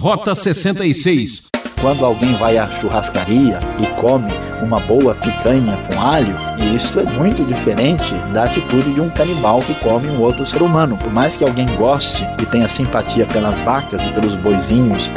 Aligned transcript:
Rota 0.00 0.34
66. 0.34 1.50
Quando 1.78 2.06
alguém 2.06 2.32
vai 2.36 2.56
à 2.56 2.66
churrascaria 2.70 3.60
e 3.78 3.86
come 4.00 4.32
uma 4.62 4.80
boa 4.80 5.14
picanha 5.14 5.76
com 5.76 6.00
alho, 6.00 6.34
e 6.56 6.74
isto 6.74 7.00
é 7.00 7.04
muito 7.04 7.44
diferente 7.44 8.14
da 8.32 8.44
atitude 8.44 8.94
de 8.94 9.00
um 9.02 9.10
canibal 9.10 9.60
que 9.60 9.74
come 9.74 10.08
um 10.08 10.22
outro 10.22 10.46
ser 10.46 10.62
humano. 10.62 10.96
Por 10.96 11.12
mais 11.12 11.36
que 11.36 11.44
alguém 11.44 11.66
goste 11.76 12.26
e 12.40 12.46
tenha 12.46 12.66
simpatia 12.66 13.26
pelas 13.26 13.58
vacas 13.58 14.02
e 14.06 14.10
pelos 14.12 14.34
boizinhos, 14.36 15.12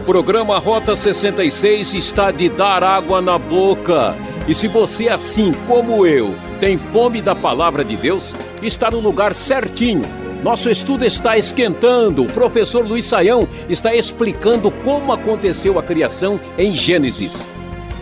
O 0.00 0.02
programa 0.02 0.58
Rota 0.58 0.96
66 0.96 1.92
está 1.92 2.30
de 2.30 2.48
dar 2.48 2.82
água 2.82 3.20
na 3.20 3.36
boca. 3.36 4.16
E 4.48 4.54
se 4.54 4.66
você, 4.66 5.10
assim 5.10 5.52
como 5.68 6.06
eu, 6.06 6.34
tem 6.58 6.78
fome 6.78 7.20
da 7.20 7.34
palavra 7.34 7.84
de 7.84 7.98
Deus, 7.98 8.34
está 8.62 8.90
no 8.90 8.98
lugar 8.98 9.34
certinho. 9.34 10.00
Nosso 10.42 10.70
estudo 10.70 11.04
está 11.04 11.36
esquentando. 11.36 12.22
O 12.22 12.32
professor 12.32 12.82
Luiz 12.82 13.04
Saião 13.04 13.46
está 13.68 13.94
explicando 13.94 14.70
como 14.70 15.12
aconteceu 15.12 15.78
a 15.78 15.82
criação 15.82 16.40
em 16.56 16.74
Gênesis. 16.74 17.46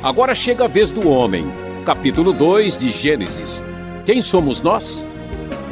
Agora 0.01 0.37
chega 0.37 0.67
a 0.67 0.69
vez 0.69 0.93
do 0.93 1.09
homem. 1.09 1.53
Capítulo 1.85 2.33
2 2.33 2.79
de 2.79 2.93
Gênesis. 2.93 3.63
Quem 4.05 4.23
somos 4.23 4.63
nós? 4.63 5.05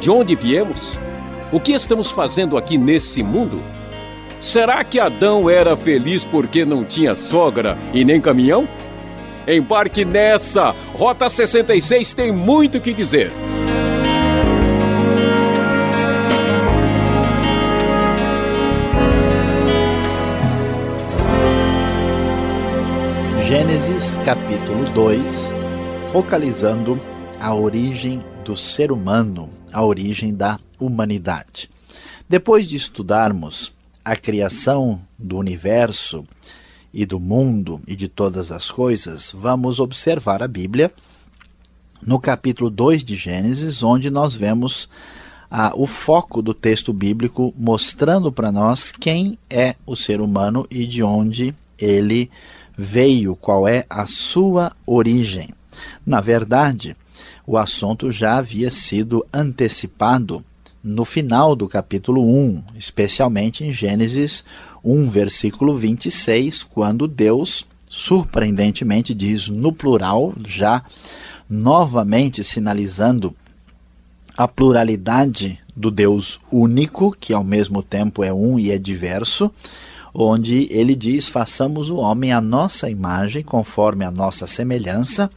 De 0.01 0.11
onde 0.11 0.35
viemos? 0.35 0.99
O 1.53 1.59
que 1.61 1.71
estamos 1.71 2.11
fazendo 2.11 2.57
aqui 2.57 2.77
nesse 2.77 3.23
mundo? 3.23 3.76
Será 4.39 4.83
que 4.83 4.99
Adão 4.99 5.49
era 5.49 5.75
feliz 5.75 6.23
porque 6.23 6.63
não 6.63 6.85
tinha 6.85 7.15
sogra 7.15 7.77
e 7.93 8.05
nem 8.05 8.21
caminhão? 8.21 8.67
Embarque 9.47 10.05
nessa! 10.05 10.75
Rota 10.93 11.29
66 11.29 12.13
tem 12.13 12.31
muito 12.31 12.79
que 12.79 12.93
dizer. 12.93 13.31
Gênesis 23.43 24.17
capítulo 24.25 24.89
2, 24.91 25.53
focalizando 26.11 26.99
a 27.39 27.55
origem 27.55 28.21
do 28.43 28.57
ser 28.57 28.91
humano, 28.91 29.49
a 29.71 29.83
origem 29.83 30.35
da 30.35 30.59
humanidade. 30.77 31.69
Depois 32.27 32.67
de 32.67 32.75
estudarmos 32.75 33.76
a 34.07 34.15
criação 34.15 35.01
do 35.19 35.37
universo 35.37 36.23
e 36.93 37.05
do 37.05 37.19
mundo 37.19 37.81
e 37.85 37.93
de 37.93 38.07
todas 38.07 38.53
as 38.53 38.71
coisas, 38.71 39.33
vamos 39.35 39.81
observar 39.81 40.41
a 40.41 40.47
Bíblia 40.47 40.93
no 42.01 42.17
capítulo 42.17 42.69
2 42.69 43.03
de 43.03 43.17
Gênesis, 43.17 43.83
onde 43.83 44.09
nós 44.09 44.33
vemos 44.33 44.87
ah, 45.51 45.73
o 45.75 45.85
foco 45.85 46.41
do 46.41 46.53
texto 46.53 46.93
bíblico 46.93 47.53
mostrando 47.57 48.31
para 48.31 48.49
nós 48.49 48.91
quem 48.91 49.37
é 49.49 49.75
o 49.85 49.93
ser 49.93 50.21
humano 50.21 50.65
e 50.71 50.87
de 50.87 51.03
onde 51.03 51.53
ele 51.77 52.31
veio, 52.77 53.35
qual 53.35 53.67
é 53.67 53.85
a 53.89 54.05
sua 54.05 54.71
origem. 54.85 55.49
Na 56.05 56.21
verdade, 56.21 56.95
o 57.45 57.57
assunto 57.57 58.09
já 58.09 58.37
havia 58.37 58.71
sido 58.71 59.25
antecipado 59.33 60.45
no 60.87 61.03
final 61.03 61.53
do 61.53 61.67
capítulo 61.67 62.23
1, 62.25 62.63
especialmente 62.75 63.63
em 63.63 63.73
Gênesis 63.73 64.45
1, 64.81 65.09
versículo 65.09 65.75
26, 65.75 66.63
quando 66.63 67.07
Deus, 67.07 67.65
surpreendentemente, 67.89 69.13
diz 69.13 69.49
no 69.49 69.73
plural, 69.73 70.33
já 70.47 70.81
novamente 71.49 72.41
sinalizando 72.41 73.35
a 74.37 74.47
pluralidade 74.47 75.59
do 75.75 75.91
Deus 75.91 76.39
único, 76.49 77.15
que 77.19 77.33
ao 77.33 77.43
mesmo 77.43 77.83
tempo 77.83 78.23
é 78.23 78.33
um 78.33 78.57
e 78.57 78.71
é 78.71 78.77
diverso, 78.77 79.51
onde 80.13 80.69
ele 80.71 80.95
diz: 80.95 81.27
façamos 81.27 81.89
o 81.89 81.97
homem 81.97 82.31
à 82.31 82.39
nossa 82.39 82.89
imagem, 82.89 83.43
conforme 83.43 84.05
a 84.05 84.11
nossa 84.11 84.47
semelhança 84.47 85.29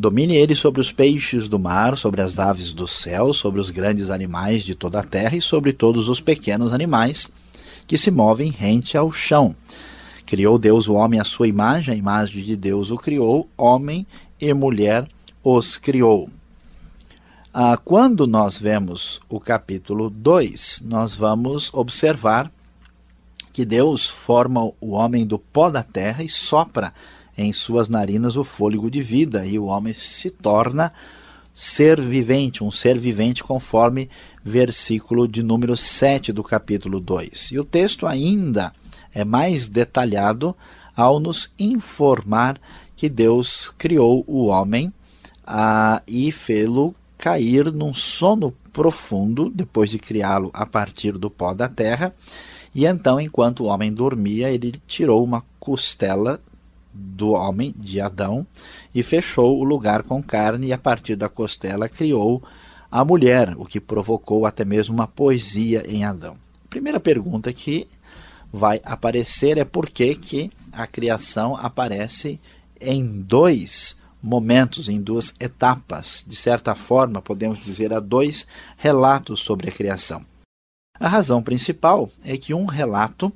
Domine 0.00 0.36
ele 0.36 0.54
sobre 0.54 0.80
os 0.80 0.92
peixes 0.92 1.48
do 1.48 1.58
mar, 1.58 1.96
sobre 1.96 2.20
as 2.20 2.38
aves 2.38 2.72
do 2.72 2.86
céu, 2.86 3.32
sobre 3.32 3.60
os 3.60 3.68
grandes 3.68 4.10
animais 4.10 4.62
de 4.62 4.76
toda 4.76 5.00
a 5.00 5.02
terra 5.02 5.36
e 5.36 5.40
sobre 5.40 5.72
todos 5.72 6.08
os 6.08 6.20
pequenos 6.20 6.72
animais 6.72 7.28
que 7.84 7.98
se 7.98 8.08
movem 8.08 8.48
rente 8.48 8.96
ao 8.96 9.10
chão. 9.10 9.56
Criou 10.24 10.56
Deus 10.56 10.86
o 10.86 10.94
homem 10.94 11.18
à 11.18 11.24
sua 11.24 11.48
imagem, 11.48 11.92
a 11.92 11.96
imagem 11.96 12.44
de 12.44 12.54
Deus 12.54 12.92
o 12.92 12.96
criou, 12.96 13.48
homem 13.58 14.06
e 14.40 14.54
mulher 14.54 15.08
os 15.42 15.76
criou. 15.76 16.28
Ah, 17.52 17.76
quando 17.76 18.24
nós 18.24 18.56
vemos 18.56 19.20
o 19.28 19.40
capítulo 19.40 20.08
2, 20.08 20.82
nós 20.84 21.16
vamos 21.16 21.74
observar 21.74 22.52
que 23.52 23.64
Deus 23.64 24.08
forma 24.08 24.62
o 24.80 24.90
homem 24.92 25.26
do 25.26 25.40
pó 25.40 25.68
da 25.68 25.82
terra 25.82 26.22
e 26.22 26.28
sopra 26.28 26.94
em 27.38 27.52
suas 27.52 27.88
narinas 27.88 28.36
o 28.36 28.42
fôlego 28.42 28.90
de 28.90 29.00
vida, 29.00 29.46
e 29.46 29.56
o 29.58 29.66
homem 29.66 29.94
se 29.94 30.28
torna 30.28 30.92
ser 31.54 32.00
vivente, 32.00 32.64
um 32.64 32.70
ser 32.70 32.98
vivente, 32.98 33.44
conforme 33.44 34.10
versículo 34.44 35.28
de 35.28 35.42
número 35.42 35.76
7 35.76 36.32
do 36.32 36.42
capítulo 36.42 36.98
2. 36.98 37.50
E 37.52 37.58
o 37.58 37.64
texto 37.64 38.06
ainda 38.06 38.72
é 39.14 39.24
mais 39.24 39.68
detalhado 39.68 40.54
ao 40.96 41.20
nos 41.20 41.52
informar 41.58 42.60
que 42.96 43.08
Deus 43.08 43.72
criou 43.78 44.24
o 44.26 44.46
homem 44.46 44.92
ah, 45.46 46.02
e 46.08 46.32
fê-lo 46.32 46.94
cair 47.16 47.72
num 47.72 47.94
sono 47.94 48.52
profundo, 48.72 49.50
depois 49.50 49.90
de 49.90 49.98
criá-lo 49.98 50.50
a 50.52 50.66
partir 50.66 51.12
do 51.12 51.30
pó 51.30 51.54
da 51.54 51.68
terra. 51.68 52.14
E 52.74 52.84
então, 52.84 53.20
enquanto 53.20 53.64
o 53.64 53.66
homem 53.66 53.92
dormia, 53.92 54.50
ele 54.50 54.72
tirou 54.86 55.24
uma 55.24 55.44
costela 55.58 56.40
do 56.92 57.30
homem, 57.30 57.74
de 57.76 58.00
Adão, 58.00 58.46
e 58.94 59.02
fechou 59.02 59.58
o 59.58 59.64
lugar 59.64 60.02
com 60.02 60.22
carne, 60.22 60.68
e 60.68 60.72
a 60.72 60.78
partir 60.78 61.16
da 61.16 61.28
costela 61.28 61.88
criou 61.88 62.42
a 62.90 63.04
mulher, 63.04 63.54
o 63.56 63.64
que 63.64 63.80
provocou 63.80 64.46
até 64.46 64.64
mesmo 64.64 64.94
uma 64.94 65.06
poesia 65.06 65.84
em 65.86 66.04
Adão. 66.04 66.36
A 66.64 66.68
primeira 66.68 66.98
pergunta 66.98 67.52
que 67.52 67.86
vai 68.52 68.80
aparecer 68.84 69.58
é 69.58 69.64
por 69.64 69.90
que, 69.90 70.14
que 70.14 70.50
a 70.72 70.86
criação 70.86 71.56
aparece 71.56 72.40
em 72.80 73.04
dois 73.04 73.96
momentos, 74.22 74.88
em 74.88 75.00
duas 75.00 75.34
etapas. 75.38 76.24
De 76.26 76.34
certa 76.34 76.74
forma, 76.74 77.20
podemos 77.20 77.60
dizer, 77.60 77.92
há 77.92 78.00
dois 78.00 78.46
relatos 78.76 79.40
sobre 79.40 79.68
a 79.68 79.72
criação. 79.72 80.24
A 80.98 81.08
razão 81.08 81.42
principal 81.42 82.10
é 82.24 82.36
que 82.36 82.52
um 82.52 82.64
relato 82.64 83.32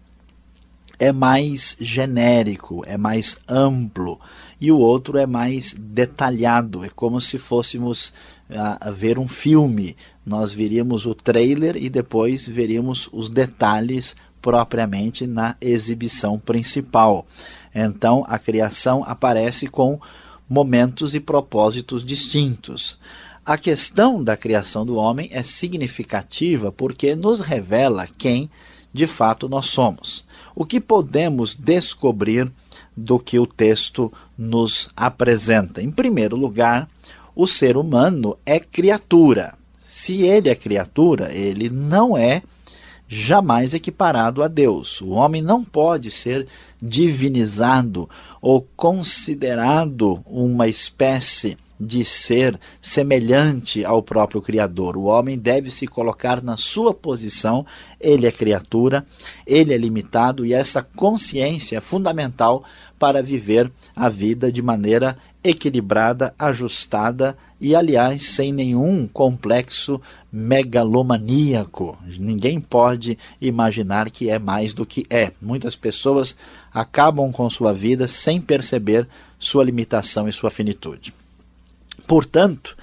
é 1.02 1.10
mais 1.10 1.76
genérico, 1.80 2.84
é 2.86 2.96
mais 2.96 3.36
amplo, 3.48 4.20
e 4.60 4.70
o 4.70 4.78
outro 4.78 5.18
é 5.18 5.26
mais 5.26 5.74
detalhado. 5.76 6.84
É 6.84 6.88
como 6.88 7.20
se 7.20 7.38
fôssemos 7.38 8.14
a, 8.48 8.88
a 8.88 8.90
ver 8.92 9.18
um 9.18 9.26
filme. 9.26 9.96
Nós 10.24 10.52
veríamos 10.52 11.04
o 11.04 11.12
trailer 11.12 11.76
e 11.76 11.90
depois 11.90 12.46
veríamos 12.46 13.08
os 13.12 13.28
detalhes 13.28 14.14
propriamente 14.40 15.26
na 15.26 15.56
exibição 15.60 16.38
principal. 16.38 17.26
Então 17.74 18.24
a 18.28 18.38
criação 18.38 19.02
aparece 19.04 19.66
com 19.66 20.00
momentos 20.48 21.16
e 21.16 21.20
propósitos 21.20 22.04
distintos. 22.04 22.96
A 23.44 23.58
questão 23.58 24.22
da 24.22 24.36
criação 24.36 24.86
do 24.86 24.94
homem 24.94 25.28
é 25.32 25.42
significativa 25.42 26.70
porque 26.70 27.16
nos 27.16 27.40
revela 27.40 28.06
quem 28.06 28.48
de 28.92 29.08
fato 29.08 29.48
nós 29.48 29.66
somos. 29.66 30.24
O 30.54 30.64
que 30.64 30.80
podemos 30.80 31.54
descobrir 31.54 32.50
do 32.96 33.18
que 33.18 33.38
o 33.38 33.46
texto 33.46 34.12
nos 34.36 34.88
apresenta? 34.96 35.82
Em 35.82 35.90
primeiro 35.90 36.36
lugar, 36.36 36.88
o 37.34 37.46
ser 37.46 37.76
humano 37.76 38.36
é 38.44 38.60
criatura. 38.60 39.54
Se 39.78 40.22
ele 40.22 40.48
é 40.48 40.54
criatura, 40.54 41.32
ele 41.32 41.70
não 41.70 42.16
é 42.16 42.42
jamais 43.08 43.74
equiparado 43.74 44.42
a 44.42 44.48
Deus. 44.48 45.00
O 45.00 45.10
homem 45.10 45.42
não 45.42 45.62
pode 45.62 46.10
ser 46.10 46.46
divinizado 46.80 48.08
ou 48.40 48.66
considerado 48.76 50.22
uma 50.26 50.66
espécie 50.66 51.58
de 51.84 52.04
ser 52.04 52.58
semelhante 52.80 53.84
ao 53.84 54.02
próprio 54.02 54.40
Criador. 54.40 54.96
O 54.96 55.04
homem 55.04 55.36
deve 55.36 55.68
se 55.68 55.86
colocar 55.88 56.40
na 56.40 56.56
sua 56.56 56.94
posição, 56.94 57.66
ele 58.00 58.24
é 58.24 58.30
criatura, 58.30 59.04
ele 59.44 59.74
é 59.74 59.76
limitado 59.76 60.46
e 60.46 60.54
essa 60.54 60.80
consciência 60.80 61.78
é 61.78 61.80
fundamental 61.80 62.62
para 62.98 63.20
viver 63.20 63.68
a 63.96 64.08
vida 64.08 64.52
de 64.52 64.62
maneira 64.62 65.18
equilibrada, 65.42 66.32
ajustada 66.38 67.36
e, 67.60 67.74
aliás, 67.74 68.22
sem 68.22 68.52
nenhum 68.52 69.08
complexo 69.08 70.00
megalomaníaco. 70.32 71.98
Ninguém 72.16 72.60
pode 72.60 73.18
imaginar 73.40 74.08
que 74.08 74.30
é 74.30 74.38
mais 74.38 74.72
do 74.72 74.86
que 74.86 75.04
é. 75.10 75.32
Muitas 75.42 75.74
pessoas 75.74 76.36
acabam 76.72 77.32
com 77.32 77.50
sua 77.50 77.72
vida 77.72 78.06
sem 78.06 78.40
perceber 78.40 79.08
sua 79.36 79.64
limitação 79.64 80.28
e 80.28 80.32
sua 80.32 80.50
finitude. 80.50 81.12
Portanto, 82.12 82.76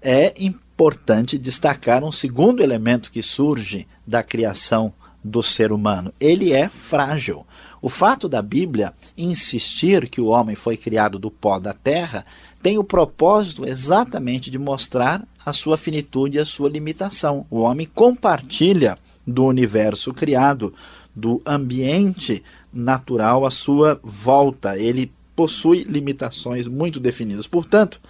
é 0.00 0.32
importante 0.42 1.36
destacar 1.36 2.02
um 2.02 2.10
segundo 2.10 2.62
elemento 2.62 3.10
que 3.10 3.22
surge 3.22 3.86
da 4.06 4.22
criação 4.22 4.90
do 5.22 5.42
ser 5.42 5.70
humano. 5.70 6.14
Ele 6.18 6.54
é 6.54 6.66
frágil. 6.66 7.46
O 7.82 7.90
fato 7.90 8.26
da 8.26 8.40
Bíblia 8.40 8.94
insistir 9.18 10.08
que 10.08 10.18
o 10.18 10.28
homem 10.28 10.56
foi 10.56 10.78
criado 10.78 11.18
do 11.18 11.30
pó 11.30 11.58
da 11.58 11.74
terra 11.74 12.24
tem 12.62 12.78
o 12.78 12.82
propósito 12.82 13.68
exatamente 13.68 14.50
de 14.50 14.58
mostrar 14.58 15.28
a 15.44 15.52
sua 15.52 15.76
finitude 15.76 16.38
e 16.38 16.40
a 16.40 16.46
sua 16.46 16.70
limitação. 16.70 17.44
O 17.50 17.60
homem 17.60 17.86
compartilha 17.94 18.96
do 19.26 19.44
universo 19.44 20.14
criado, 20.14 20.72
do 21.14 21.42
ambiente 21.44 22.42
natural 22.72 23.44
à 23.44 23.50
sua 23.50 24.00
volta. 24.02 24.78
Ele 24.78 25.12
possui 25.36 25.84
limitações 25.84 26.66
muito 26.66 26.98
definidas. 26.98 27.46
Portanto, 27.46 28.00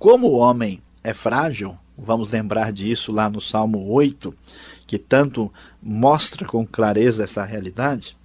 como 0.00 0.28
o 0.28 0.38
homem 0.38 0.82
é 1.04 1.12
frágil, 1.12 1.76
vamos 1.96 2.30
lembrar 2.30 2.72
disso 2.72 3.12
lá 3.12 3.28
no 3.28 3.38
Salmo 3.38 3.86
8, 3.92 4.34
que 4.86 4.96
tanto 4.96 5.52
mostra 5.80 6.46
com 6.46 6.66
clareza 6.66 7.22
essa 7.22 7.44
realidade, 7.44 8.16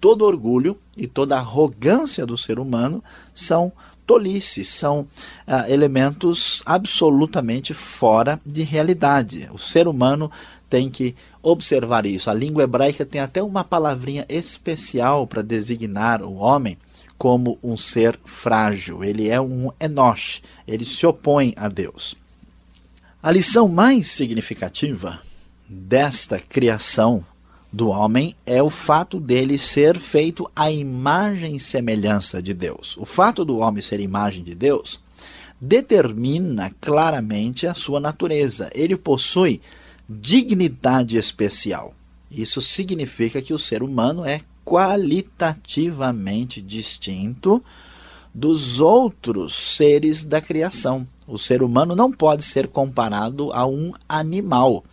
todo 0.00 0.24
orgulho 0.24 0.76
e 0.96 1.06
toda 1.06 1.36
arrogância 1.36 2.26
do 2.26 2.36
ser 2.36 2.58
humano 2.58 3.04
são 3.32 3.72
tolices, 4.04 4.68
são 4.68 5.06
ah, 5.46 5.70
elementos 5.70 6.60
absolutamente 6.66 7.72
fora 7.72 8.40
de 8.44 8.62
realidade. 8.62 9.48
O 9.52 9.58
ser 9.58 9.86
humano 9.86 10.28
tem 10.68 10.90
que 10.90 11.14
observar 11.40 12.04
isso. 12.04 12.28
A 12.28 12.34
língua 12.34 12.64
hebraica 12.64 13.06
tem 13.06 13.20
até 13.20 13.40
uma 13.40 13.62
palavrinha 13.62 14.26
especial 14.28 15.24
para 15.24 15.40
designar 15.40 16.20
o 16.20 16.34
homem 16.34 16.76
como 17.18 17.58
um 17.62 17.76
ser 17.76 18.18
frágil. 18.24 19.02
Ele 19.02 19.28
é 19.28 19.40
um 19.40 19.70
enosh, 19.80 20.42
ele 20.66 20.84
se 20.84 21.06
opõe 21.06 21.54
a 21.56 21.68
Deus. 21.68 22.16
A 23.22 23.32
lição 23.32 23.68
mais 23.68 24.08
significativa 24.08 25.20
desta 25.68 26.38
criação 26.38 27.24
do 27.72 27.88
homem 27.88 28.34
é 28.46 28.62
o 28.62 28.70
fato 28.70 29.18
dele 29.18 29.58
ser 29.58 29.98
feito 29.98 30.50
à 30.54 30.70
imagem 30.70 31.56
e 31.56 31.60
semelhança 31.60 32.40
de 32.40 32.54
Deus. 32.54 32.96
O 32.96 33.04
fato 33.04 33.44
do 33.44 33.58
homem 33.58 33.82
ser 33.82 34.00
imagem 34.00 34.42
de 34.42 34.54
Deus 34.54 35.00
determina 35.60 36.72
claramente 36.80 37.66
a 37.66 37.74
sua 37.74 37.98
natureza. 37.98 38.70
Ele 38.74 38.96
possui 38.96 39.60
dignidade 40.08 41.16
especial. 41.16 41.94
Isso 42.30 42.62
significa 42.62 43.42
que 43.42 43.52
o 43.52 43.58
ser 43.58 43.82
humano 43.82 44.24
é 44.24 44.40
qualitativamente 44.66 46.60
distinto 46.60 47.64
dos 48.34 48.80
outros 48.80 49.54
seres 49.54 50.24
da 50.24 50.40
criação. 50.40 51.06
O 51.26 51.38
ser 51.38 51.62
humano 51.62 51.94
não 51.96 52.10
pode 52.12 52.44
ser 52.44 52.66
comparado 52.68 53.52
a 53.52 53.64
um 53.64 53.92
animal. 54.08 54.84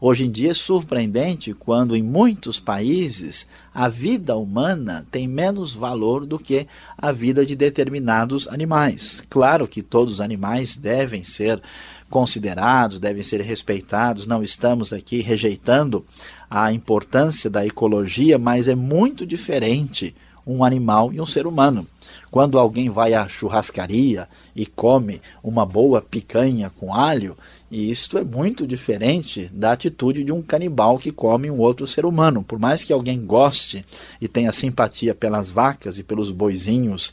Hoje 0.00 0.24
em 0.24 0.30
dia 0.30 0.50
é 0.50 0.54
surpreendente 0.54 1.54
quando 1.54 1.94
em 1.96 2.02
muitos 2.02 2.58
países 2.58 3.46
a 3.72 3.88
vida 3.88 4.36
humana 4.36 5.06
tem 5.10 5.28
menos 5.28 5.74
valor 5.74 6.26
do 6.26 6.38
que 6.38 6.66
a 6.98 7.12
vida 7.12 7.46
de 7.46 7.54
determinados 7.54 8.48
animais. 8.48 9.22
Claro 9.30 9.68
que 9.68 9.80
todos 9.80 10.14
os 10.14 10.20
animais 10.20 10.74
devem 10.74 11.24
ser 11.24 11.62
considerados, 12.10 13.00
devem 13.00 13.22
ser 13.22 13.40
respeitados, 13.40 14.26
não 14.26 14.42
estamos 14.42 14.92
aqui 14.92 15.22
rejeitando 15.22 16.04
a 16.50 16.72
importância 16.72 17.48
da 17.48 17.64
ecologia, 17.64 18.38
mas 18.38 18.66
é 18.68 18.74
muito 18.74 19.24
diferente 19.24 20.14
um 20.46 20.64
animal 20.64 21.12
e 21.12 21.20
um 21.20 21.26
ser 21.26 21.46
humano. 21.46 21.86
Quando 22.30 22.58
alguém 22.58 22.88
vai 22.88 23.14
à 23.14 23.28
churrascaria 23.28 24.28
e 24.54 24.66
come 24.66 25.20
uma 25.42 25.64
boa 25.64 26.02
picanha 26.02 26.70
com 26.70 26.92
alho, 26.92 27.36
e 27.70 27.90
isto 27.90 28.18
é 28.18 28.24
muito 28.24 28.66
diferente 28.66 29.48
da 29.52 29.72
atitude 29.72 30.24
de 30.24 30.32
um 30.32 30.42
canibal 30.42 30.98
que 30.98 31.12
come 31.12 31.50
um 31.50 31.58
outro 31.58 31.86
ser 31.86 32.04
humano. 32.04 32.42
Por 32.42 32.58
mais 32.58 32.82
que 32.82 32.92
alguém 32.92 33.24
goste 33.24 33.84
e 34.20 34.26
tenha 34.26 34.52
simpatia 34.52 35.14
pelas 35.14 35.50
vacas 35.50 35.98
e 35.98 36.02
pelos 36.02 36.32
boizinhos 36.32 37.12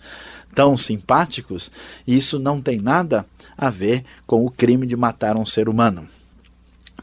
tão 0.57 0.75
simpáticos, 0.75 1.69
isso 2.07 2.39
não 2.39 2.59
tem 2.59 2.79
nada 2.79 3.23
a 3.55 3.69
ver 3.69 4.03
com 4.25 4.43
o 4.43 4.49
crime 4.49 4.87
de 4.87 4.95
matar 4.95 5.37
um 5.37 5.45
ser 5.45 5.69
humano. 5.69 6.09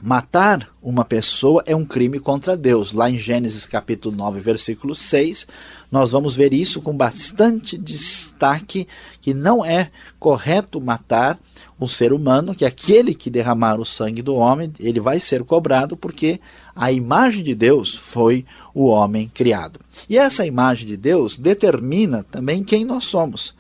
Matar 0.02 0.68
uma 0.82 1.04
pessoa 1.04 1.62
é 1.64 1.74
um 1.74 1.84
crime 1.84 2.18
contra 2.18 2.56
Deus. 2.56 2.92
Lá 2.92 3.08
em 3.08 3.16
Gênesis 3.16 3.64
capítulo 3.64 4.16
9, 4.16 4.40
versículo 4.40 4.92
6, 4.92 5.46
nós 5.88 6.10
vamos 6.10 6.34
ver 6.34 6.52
isso 6.52 6.82
com 6.82 6.96
bastante 6.96 7.78
destaque 7.78 8.88
que 9.20 9.32
não 9.32 9.64
é 9.64 9.92
correto 10.18 10.80
matar 10.80 11.38
um 11.80 11.86
ser 11.86 12.12
humano, 12.12 12.54
que 12.54 12.64
aquele 12.64 13.14
que 13.14 13.28
derramar 13.28 13.80
o 13.80 13.84
sangue 13.84 14.22
do 14.22 14.34
homem, 14.34 14.72
ele 14.78 15.00
vai 15.00 15.18
ser 15.18 15.42
cobrado 15.44 15.96
porque 15.96 16.40
a 16.74 16.92
imagem 16.92 17.42
de 17.42 17.54
Deus 17.54 17.94
foi 17.94 18.44
o 18.72 18.86
homem 18.86 19.30
criado. 19.32 19.80
E 20.08 20.16
essa 20.16 20.46
imagem 20.46 20.86
de 20.86 20.96
Deus 20.96 21.36
determina 21.36 22.24
também 22.30 22.62
quem 22.62 22.84
nós 22.84 23.04
somos 23.04 23.54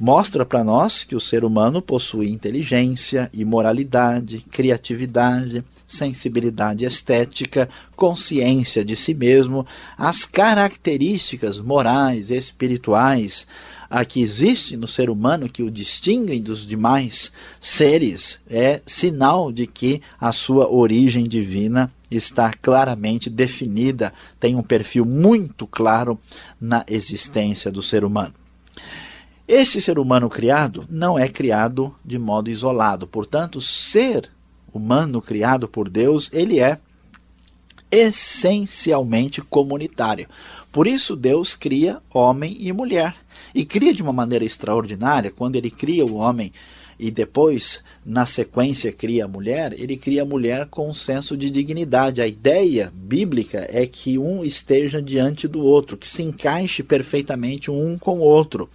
mostra 0.00 0.46
para 0.46 0.64
nós 0.64 1.04
que 1.04 1.14
o 1.14 1.20
ser 1.20 1.44
humano 1.44 1.82
possui 1.82 2.30
inteligência, 2.30 3.28
imoralidade, 3.34 4.46
criatividade, 4.50 5.62
sensibilidade 5.86 6.86
estética, 6.86 7.68
consciência 7.94 8.82
de 8.82 8.96
si 8.96 9.12
mesmo, 9.12 9.66
as 9.98 10.24
características 10.24 11.60
morais, 11.60 12.30
espirituais, 12.30 13.46
a 13.90 14.04
que 14.04 14.22
existe 14.22 14.76
no 14.76 14.86
ser 14.86 15.10
humano 15.10 15.48
que 15.48 15.64
o 15.64 15.70
distinguem 15.70 16.40
dos 16.40 16.64
demais 16.64 17.32
seres 17.60 18.38
é 18.48 18.80
sinal 18.86 19.50
de 19.50 19.66
que 19.66 20.00
a 20.20 20.30
sua 20.30 20.72
origem 20.72 21.24
divina 21.24 21.92
está 22.08 22.52
claramente 22.52 23.28
definida, 23.28 24.12
tem 24.38 24.54
um 24.54 24.62
perfil 24.62 25.04
muito 25.04 25.66
claro 25.66 26.18
na 26.60 26.84
existência 26.88 27.70
do 27.70 27.82
ser 27.82 28.04
humano. 28.04 28.34
Este 29.46 29.80
ser 29.80 29.98
humano 29.98 30.30
criado 30.30 30.86
não 30.88 31.18
é 31.18 31.28
criado 31.28 31.92
de 32.04 32.18
modo 32.18 32.48
isolado, 32.48 33.08
portanto, 33.08 33.60
ser 33.60 34.30
humano 34.72 35.20
criado 35.20 35.66
por 35.66 35.88
Deus, 35.88 36.30
ele 36.32 36.60
é 36.60 36.78
essencialmente 37.90 39.42
comunitário. 39.42 40.28
Por 40.70 40.86
isso 40.86 41.16
Deus 41.16 41.56
cria 41.56 42.00
homem 42.14 42.56
e 42.60 42.72
mulher. 42.72 43.16
E 43.54 43.64
cria 43.64 43.92
de 43.92 44.02
uma 44.02 44.12
maneira 44.12 44.44
extraordinária, 44.44 45.30
quando 45.30 45.56
ele 45.56 45.70
cria 45.70 46.04
o 46.04 46.16
homem 46.16 46.52
e 47.02 47.10
depois, 47.10 47.82
na 48.04 48.26
sequência, 48.26 48.92
cria 48.92 49.24
a 49.24 49.28
mulher, 49.28 49.72
ele 49.72 49.96
cria 49.96 50.20
a 50.20 50.26
mulher 50.26 50.66
com 50.66 50.86
um 50.86 50.92
senso 50.92 51.34
de 51.34 51.48
dignidade. 51.48 52.20
A 52.20 52.26
ideia 52.26 52.92
bíblica 52.94 53.66
é 53.70 53.86
que 53.86 54.18
um 54.18 54.44
esteja 54.44 55.00
diante 55.00 55.48
do 55.48 55.64
outro, 55.64 55.96
que 55.96 56.06
se 56.06 56.22
encaixe 56.22 56.82
perfeitamente 56.82 57.70
um 57.70 57.96
com 57.96 58.18
o 58.18 58.22
outro. 58.22 58.68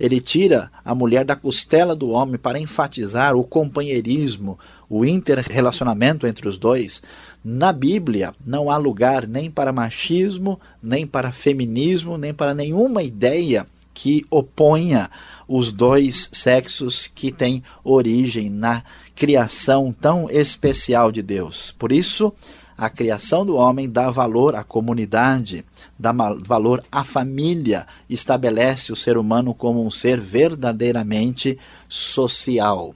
Ele 0.00 0.20
tira 0.20 0.68
a 0.84 0.96
mulher 0.96 1.24
da 1.24 1.36
costela 1.36 1.94
do 1.94 2.10
homem 2.10 2.38
para 2.38 2.58
enfatizar 2.58 3.36
o 3.36 3.44
companheirismo, 3.44 4.58
o 4.88 5.04
interrelacionamento 5.04 6.26
entre 6.26 6.48
os 6.48 6.58
dois. 6.58 7.00
Na 7.44 7.72
Bíblia 7.72 8.34
não 8.44 8.68
há 8.68 8.76
lugar 8.76 9.28
nem 9.28 9.48
para 9.48 9.72
machismo, 9.72 10.58
nem 10.82 11.06
para 11.06 11.30
feminismo, 11.30 12.18
nem 12.18 12.34
para 12.34 12.52
nenhuma 12.52 13.00
ideia 13.00 13.64
que 13.92 14.24
oponha 14.30 15.10
os 15.46 15.72
dois 15.72 16.28
sexos 16.32 17.06
que 17.06 17.32
têm 17.32 17.62
origem 17.82 18.48
na 18.48 18.82
criação 19.14 19.94
tão 19.98 20.30
especial 20.30 21.10
de 21.10 21.22
Deus. 21.22 21.74
Por 21.78 21.92
isso, 21.92 22.32
a 22.80 22.88
criação 22.88 23.44
do 23.44 23.56
homem 23.56 23.90
dá 23.90 24.10
valor 24.10 24.54
à 24.54 24.64
comunidade, 24.64 25.62
dá 25.98 26.12
valor 26.12 26.82
à 26.90 27.04
família, 27.04 27.86
estabelece 28.08 28.90
o 28.90 28.96
ser 28.96 29.18
humano 29.18 29.52
como 29.52 29.84
um 29.84 29.90
ser 29.90 30.18
verdadeiramente 30.18 31.58
social. 31.86 32.94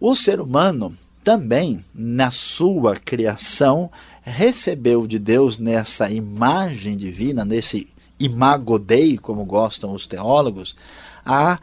O 0.00 0.14
ser 0.14 0.40
humano 0.40 0.96
também, 1.22 1.84
na 1.94 2.30
sua 2.30 2.96
criação, 2.96 3.90
recebeu 4.22 5.06
de 5.06 5.18
Deus 5.18 5.58
nessa 5.58 6.10
imagem 6.10 6.96
divina, 6.96 7.44
nesse 7.44 7.89
imago 8.20 8.78
Dei, 8.78 9.16
como 9.16 9.44
gostam 9.44 9.92
os 9.92 10.06
teólogos, 10.06 10.76
a 11.24 11.58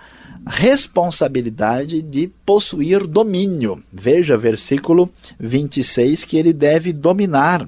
responsabilidade 0.46 2.02
de 2.02 2.28
possuir 2.46 3.06
domínio. 3.06 3.84
Veja 3.92 4.38
versículo 4.38 5.10
26 5.40 6.24
que 6.24 6.38
ele 6.38 6.54
deve 6.54 6.92
dominar 6.92 7.68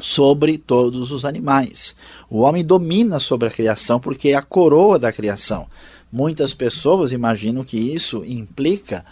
sobre 0.00 0.58
todos 0.58 1.12
os 1.12 1.24
animais. 1.24 1.94
O 2.28 2.40
homem 2.40 2.64
domina 2.64 3.20
sobre 3.20 3.48
a 3.48 3.52
criação 3.52 4.00
porque 4.00 4.30
é 4.30 4.34
a 4.34 4.42
coroa 4.42 4.98
da 4.98 5.12
criação. 5.12 5.66
Muitas 6.12 6.52
pessoas 6.52 7.12
imaginam 7.12 7.64
que 7.64 7.78
isso 7.78 8.24
implica 8.24 9.04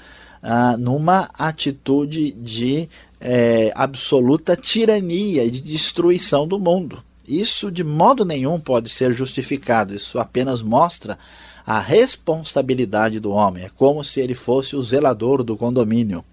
ah, 0.43 0.77
numa 0.77 1.31
atitude 1.39 2.33
de 2.33 2.89
é, 3.21 3.73
absoluta 3.75 4.57
tirania 4.57 5.45
e 5.45 5.51
de 5.51 5.61
destruição 5.61 6.47
do 6.47 6.59
mundo. 6.59 7.03
Isso 7.31 7.71
de 7.71 7.85
modo 7.85 8.25
nenhum 8.25 8.59
pode 8.59 8.89
ser 8.89 9.13
justificado, 9.13 9.95
isso 9.95 10.19
apenas 10.19 10.63
mostra 10.63 11.17
a 11.65 11.79
responsabilidade 11.79 13.21
do 13.21 13.31
homem. 13.31 13.65
É 13.65 13.69
como 13.69 14.03
se 14.03 14.21
ele 14.21 14.35
fosse 14.35 14.75
o 14.75 14.83
zelador 14.83 15.45
do 15.45 15.57
condomínio, 15.57 16.25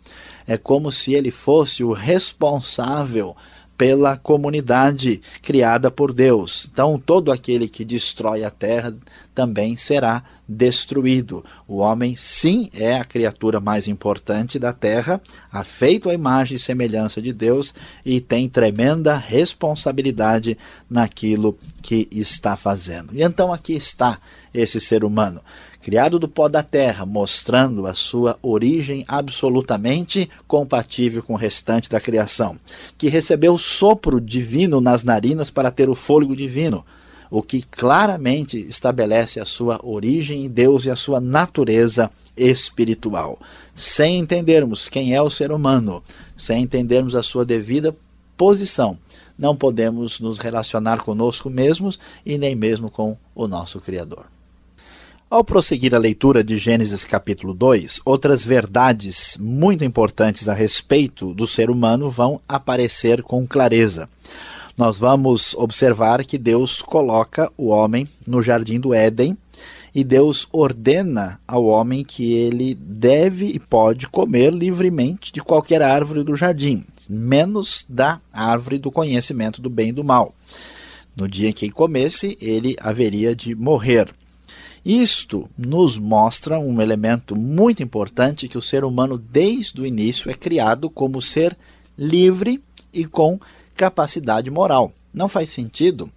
é 0.48 0.58
como 0.58 0.92
se 0.92 1.14
ele 1.14 1.30
fosse 1.30 1.84
o 1.84 1.94
responsável 1.94 3.36
pela 3.78 4.18
comunidade 4.18 5.22
criada 5.42 5.92
por 5.92 6.12
Deus. 6.12 6.68
Então, 6.72 6.98
todo 6.98 7.32
aquele 7.32 7.68
que 7.68 7.86
destrói 7.86 8.44
a 8.44 8.50
terra 8.50 8.94
também 9.36 9.78
será 9.78 10.24
destruído. 10.50 11.46
O 11.68 11.78
homem, 11.78 12.16
sim, 12.18 12.70
é 12.74 12.98
a 12.98 13.06
criatura 13.06 13.60
mais 13.60 13.88
importante 13.88 14.58
da 14.58 14.74
terra, 14.74 15.22
afeito 15.52 16.10
à 16.10 16.14
imagem 16.14 16.56
e 16.58 16.60
semelhança 16.60 17.22
de 17.22 17.32
Deus 17.32 17.74
e 18.04 18.20
tem 18.20 18.50
tremenda 18.50 19.16
responsabilidade 19.16 20.58
naquilo 20.90 21.56
que 21.84 22.08
está 22.12 22.56
fazendo. 22.56 23.14
E 23.14 23.22
então 23.22 23.54
aqui 23.54 23.74
está 23.74 24.20
esse 24.52 24.82
ser 24.82 25.04
humano 25.04 25.42
criado 25.88 26.20
do 26.20 26.28
pó 26.28 26.50
da 26.50 26.62
terra, 26.62 27.06
mostrando 27.06 27.88
a 27.88 27.94
sua 27.94 28.38
origem 28.42 29.06
absolutamente 29.08 30.30
compatível 30.46 31.24
com 31.24 31.32
o 31.32 31.38
restante 31.38 31.90
da 31.90 31.98
criação, 31.98 32.60
que 32.98 33.08
recebeu 33.08 33.54
o 33.54 33.58
sopro 33.58 34.20
divino 34.20 34.82
nas 34.82 35.06
narinas 35.06 35.50
para 35.50 35.72
ter 35.72 35.88
o 35.88 35.96
fôlego 35.96 36.36
divino, 36.36 36.86
o 37.32 37.42
que 37.42 37.62
claramente 37.62 38.60
estabelece 38.60 39.40
a 39.40 39.46
sua 39.46 39.80
origem 39.82 40.44
em 40.44 40.50
Deus 40.50 40.84
e 40.84 40.90
a 40.90 40.96
sua 40.98 41.22
natureza 41.22 42.12
espiritual. 42.36 43.40
Sem 43.74 44.20
entendermos 44.20 44.90
quem 44.90 45.16
é 45.16 45.22
o 45.22 45.30
ser 45.30 45.54
humano, 45.54 46.04
sem 46.36 46.64
entendermos 46.64 47.16
a 47.16 47.24
sua 47.24 47.46
devida 47.46 47.96
posição, 48.36 48.98
não 49.40 49.56
podemos 49.56 50.20
nos 50.20 50.38
relacionar 50.38 50.98
conosco 50.98 51.50
mesmos 51.50 51.98
e 52.26 52.38
nem 52.38 52.56
mesmo 52.56 52.92
com 52.92 53.16
o 53.34 53.48
nosso 53.48 53.80
Criador. 53.80 54.26
Ao 55.30 55.44
prosseguir 55.44 55.94
a 55.94 55.98
leitura 56.00 56.42
de 56.42 56.58
Gênesis 56.58 57.04
capítulo 57.04 57.54
2, 57.54 58.00
outras 58.06 58.46
verdades 58.46 59.36
muito 59.38 59.84
importantes 59.84 60.48
a 60.48 60.54
respeito 60.54 61.34
do 61.34 61.46
ser 61.46 61.70
humano 61.70 62.10
vão 62.10 62.40
aparecer 62.48 63.22
com 63.22 63.46
clareza. 63.46 64.08
Nós 64.78 64.98
vamos 64.98 65.54
observar 65.56 66.24
que 66.24 66.38
Deus 66.38 66.82
coloca 66.82 67.52
o 67.58 67.68
homem 67.68 68.08
no 68.26 68.42
jardim 68.42 68.80
do 68.80 68.94
Éden 68.94 69.38
e 69.94 70.02
Deus 70.02 70.48
ordena 70.50 71.42
ao 71.46 71.66
homem 71.66 72.06
que 72.06 72.32
ele 72.32 72.74
deve 72.74 73.48
e 73.48 73.60
pode 73.60 74.08
comer 74.08 74.54
livremente 74.54 75.34
de 75.34 75.42
qualquer 75.42 75.82
árvore 75.82 76.24
do 76.24 76.38
jardim, 76.38 76.86
menos 77.10 77.86
da 77.90 78.22
árvore 78.32 78.78
do 78.78 78.90
conhecimento 78.90 79.62
do 79.62 79.70
bem 79.70 79.90
e 79.90 79.94
do 79.94 80.06
mal. 80.06 80.34
No 81.14 81.28
dia 81.28 81.50
em 81.50 81.54
que 81.54 81.70
comesse, 81.70 82.38
ele 82.40 82.78
haveria 82.80 83.36
de 83.36 83.54
morrer. 83.54 84.16
Isto 84.88 85.50
nos 85.58 85.98
mostra 85.98 86.58
um 86.58 86.82
elemento 86.82 87.36
muito 87.36 87.84
importante 87.84 88.48
que 88.48 88.58
o 88.58 88.62
ser 88.62 88.86
humano 88.86 89.18
desde 89.18 89.82
o 89.82 89.86
início 89.86 90.32
é 90.32 90.34
criado 90.34 90.90
como 90.90 91.22
ser 91.22 91.58
livre 91.98 92.64
e 92.94 93.04
com 93.04 93.38
capacidade 93.76 94.50
moral. 94.50 94.94
Não 95.14 95.28
faz 95.28 95.50
sentido 95.50 96.10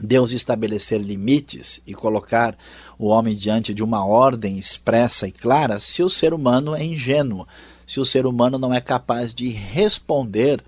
Deus 0.00 0.32
estabelecer 0.32 1.00
limites 1.00 1.80
e 1.86 1.94
colocar 1.94 2.58
o 2.98 3.06
homem 3.06 3.36
diante 3.36 3.72
de 3.72 3.84
uma 3.84 4.04
ordem 4.04 4.58
expressa 4.58 5.28
e 5.28 5.30
clara 5.30 5.78
se 5.78 6.02
o 6.02 6.10
ser 6.10 6.34
humano 6.34 6.74
é 6.74 6.84
ingênuo, 6.84 7.46
se 7.86 8.00
o 8.00 8.04
ser 8.04 8.26
humano 8.26 8.58
não 8.58 8.74
é 8.74 8.80
capaz 8.80 9.32
de 9.32 9.48
responder 9.48 10.60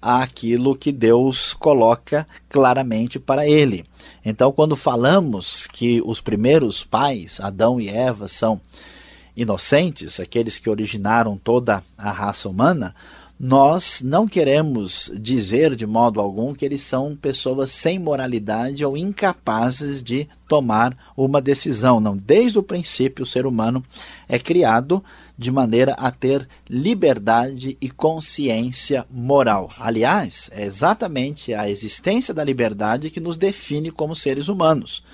àquilo 0.00 0.76
que 0.76 0.92
Deus 0.92 1.52
coloca 1.54 2.26
claramente 2.48 3.18
para 3.18 3.46
ele. 3.46 3.84
Então, 4.24 4.52
quando 4.52 4.76
falamos 4.76 5.66
que 5.66 6.02
os 6.04 6.20
primeiros 6.20 6.84
pais, 6.84 7.40
Adão 7.40 7.80
e 7.80 7.88
Eva, 7.88 8.28
são 8.28 8.60
inocentes, 9.36 10.18
aqueles 10.18 10.58
que 10.58 10.68
originaram 10.68 11.36
toda 11.36 11.82
a 11.96 12.10
raça 12.10 12.48
humana, 12.48 12.94
nós 13.38 14.02
não 14.02 14.26
queremos 14.26 15.12
dizer 15.14 15.76
de 15.76 15.86
modo 15.86 16.20
algum 16.20 16.52
que 16.52 16.64
eles 16.64 16.82
são 16.82 17.14
pessoas 17.14 17.70
sem 17.70 17.96
moralidade 17.96 18.84
ou 18.84 18.96
incapazes 18.96 20.02
de 20.02 20.28
tomar 20.48 20.96
uma 21.16 21.40
decisão. 21.40 22.00
Não, 22.00 22.16
desde 22.16 22.58
o 22.58 22.64
princípio 22.64 23.22
o 23.22 23.26
ser 23.26 23.46
humano 23.46 23.84
é 24.28 24.40
criado 24.40 25.02
de 25.38 25.52
maneira 25.52 25.92
a 25.92 26.10
ter 26.10 26.48
liberdade 26.68 27.78
e 27.80 27.88
consciência 27.88 29.06
moral. 29.08 29.70
Aliás, 29.78 30.50
é 30.52 30.64
exatamente 30.64 31.54
a 31.54 31.70
existência 31.70 32.34
da 32.34 32.42
liberdade 32.42 33.08
que 33.08 33.20
nos 33.20 33.36
define 33.36 33.92
como 33.92 34.16
seres 34.16 34.48
humanos. 34.48 35.04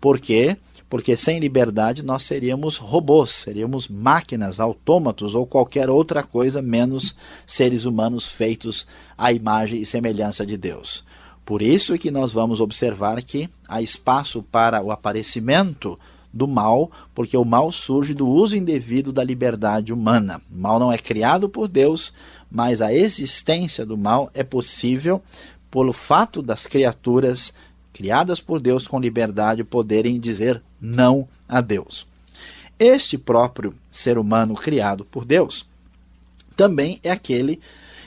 Por 0.00 0.18
quê? 0.18 0.56
Porque 0.88 1.14
sem 1.14 1.38
liberdade 1.38 2.02
nós 2.02 2.24
seríamos 2.24 2.78
robôs, 2.78 3.30
seríamos 3.30 3.86
máquinas, 3.86 4.58
autômatos 4.58 5.36
ou 5.36 5.46
qualquer 5.46 5.88
outra 5.88 6.24
coisa 6.24 6.60
menos 6.60 7.14
seres 7.46 7.84
humanos 7.84 8.26
feitos 8.26 8.88
à 9.16 9.32
imagem 9.32 9.80
e 9.80 9.86
semelhança 9.86 10.44
de 10.44 10.56
Deus. 10.56 11.04
Por 11.44 11.62
isso 11.62 11.96
que 11.96 12.10
nós 12.10 12.32
vamos 12.32 12.60
observar 12.60 13.22
que 13.22 13.48
há 13.68 13.80
espaço 13.80 14.42
para 14.42 14.82
o 14.82 14.90
aparecimento 14.90 15.98
do 16.32 16.46
mal, 16.46 16.90
porque 17.14 17.36
o 17.36 17.44
mal 17.44 17.72
surge 17.72 18.14
do 18.14 18.28
uso 18.28 18.56
indevido 18.56 19.12
da 19.12 19.24
liberdade 19.24 19.92
humana. 19.92 20.40
O 20.50 20.56
mal 20.56 20.78
não 20.78 20.92
é 20.92 20.98
criado 20.98 21.48
por 21.48 21.68
Deus, 21.68 22.12
mas 22.50 22.80
a 22.80 22.92
existência 22.92 23.84
do 23.84 23.96
mal 23.96 24.30
é 24.34 24.42
possível 24.42 25.22
pelo 25.70 25.92
fato 25.92 26.42
das 26.42 26.66
criaturas 26.66 27.52
criadas 27.92 28.40
por 28.40 28.60
Deus 28.60 28.86
com 28.86 28.98
liberdade 28.98 29.64
poderem 29.64 30.18
dizer 30.18 30.62
não 30.80 31.28
a 31.48 31.60
Deus. 31.60 32.06
Este 32.78 33.18
próprio 33.18 33.74
ser 33.90 34.16
humano 34.16 34.54
criado 34.54 35.04
por 35.04 35.24
Deus 35.24 35.66
também 36.56 36.98
é 37.02 37.10
aquele 37.10 37.60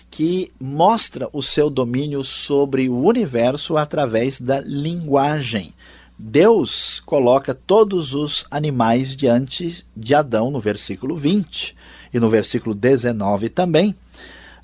que 0.10 0.52
mostra 0.60 1.28
o 1.34 1.42
seu 1.42 1.70
domínio 1.70 2.24
sobre 2.24 2.88
o 2.88 3.00
universo 3.00 3.78
através 3.78 4.40
da 4.40 4.60
linguagem. 4.60 5.74
Deus 6.18 7.00
coloca 7.00 7.54
todos 7.54 8.14
os 8.14 8.46
animais 8.52 9.16
diante 9.16 9.86
de 9.96 10.14
Adão 10.14 10.52
no 10.52 10.60
versículo 10.60 11.16
20 11.16 11.76
e 12.14 12.20
no 12.20 12.30
versículo 12.30 12.76
19 12.76 13.50
também. 13.50 13.96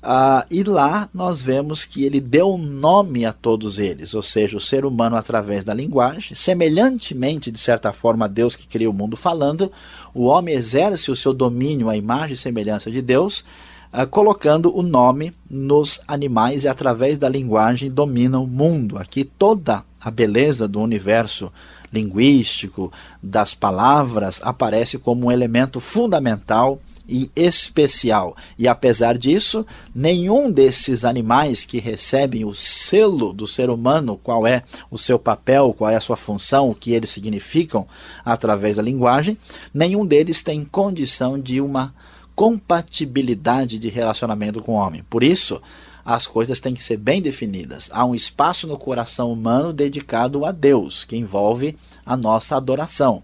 Ah, 0.02 0.46
e 0.50 0.62
lá 0.62 1.10
nós 1.12 1.42
vemos 1.42 1.84
que 1.84 2.04
ele 2.04 2.20
deu 2.20 2.56
nome 2.56 3.26
a 3.26 3.34
todos 3.34 3.78
eles, 3.78 4.14
ou 4.14 4.22
seja, 4.22 4.56
o 4.56 4.60
ser 4.60 4.86
humano 4.86 5.14
através 5.14 5.62
da 5.62 5.74
linguagem, 5.74 6.34
semelhantemente, 6.34 7.50
de 7.50 7.58
certa 7.58 7.92
forma, 7.92 8.24
a 8.24 8.28
Deus 8.28 8.56
que 8.56 8.66
criou 8.66 8.94
o 8.94 8.96
mundo 8.96 9.14
falando, 9.14 9.70
o 10.14 10.24
homem 10.24 10.54
exerce 10.54 11.10
o 11.10 11.16
seu 11.16 11.34
domínio 11.34 11.90
à 11.90 11.96
imagem 11.96 12.32
e 12.32 12.38
semelhança 12.38 12.90
de 12.90 13.02
Deus, 13.02 13.44
ah, 13.92 14.06
colocando 14.06 14.74
o 14.74 14.82
nome 14.82 15.34
nos 15.50 16.00
animais 16.08 16.64
e 16.64 16.68
através 16.68 17.18
da 17.18 17.28
linguagem 17.28 17.90
domina 17.90 18.38
o 18.38 18.46
mundo. 18.46 18.96
Aqui 18.96 19.22
toda 19.22 19.84
a 20.00 20.10
beleza 20.10 20.66
do 20.66 20.80
universo 20.80 21.52
linguístico, 21.92 22.92
das 23.22 23.54
palavras, 23.54 24.40
aparece 24.42 24.98
como 24.98 25.26
um 25.26 25.30
elemento 25.30 25.80
fundamental 25.80 26.80
e 27.10 27.28
especial. 27.34 28.36
E 28.56 28.68
apesar 28.68 29.18
disso, 29.18 29.66
nenhum 29.92 30.50
desses 30.50 31.04
animais 31.04 31.64
que 31.64 31.80
recebem 31.80 32.44
o 32.44 32.54
selo 32.54 33.32
do 33.32 33.48
ser 33.48 33.68
humano, 33.68 34.18
qual 34.22 34.46
é 34.46 34.62
o 34.90 34.96
seu 34.96 35.18
papel, 35.18 35.74
qual 35.76 35.90
é 35.90 35.96
a 35.96 36.00
sua 36.00 36.16
função, 36.16 36.70
o 36.70 36.74
que 36.74 36.92
eles 36.92 37.10
significam 37.10 37.86
através 38.24 38.76
da 38.76 38.82
linguagem, 38.82 39.36
nenhum 39.74 40.06
deles 40.06 40.42
tem 40.42 40.64
condição 40.64 41.38
de 41.38 41.60
uma 41.60 41.92
compatibilidade 42.36 43.78
de 43.78 43.88
relacionamento 43.88 44.62
com 44.62 44.72
o 44.72 44.76
homem. 44.76 45.04
Por 45.10 45.24
isso, 45.24 45.60
as 46.04 46.26
coisas 46.26 46.60
têm 46.60 46.74
que 46.74 46.84
ser 46.84 46.96
bem 46.96 47.20
definidas. 47.20 47.90
Há 47.92 48.04
um 48.04 48.14
espaço 48.14 48.66
no 48.66 48.78
coração 48.78 49.32
humano 49.32 49.72
dedicado 49.72 50.44
a 50.44 50.52
Deus, 50.52 51.04
que 51.04 51.16
envolve 51.16 51.76
a 52.04 52.16
nossa 52.16 52.56
adoração. 52.56 53.22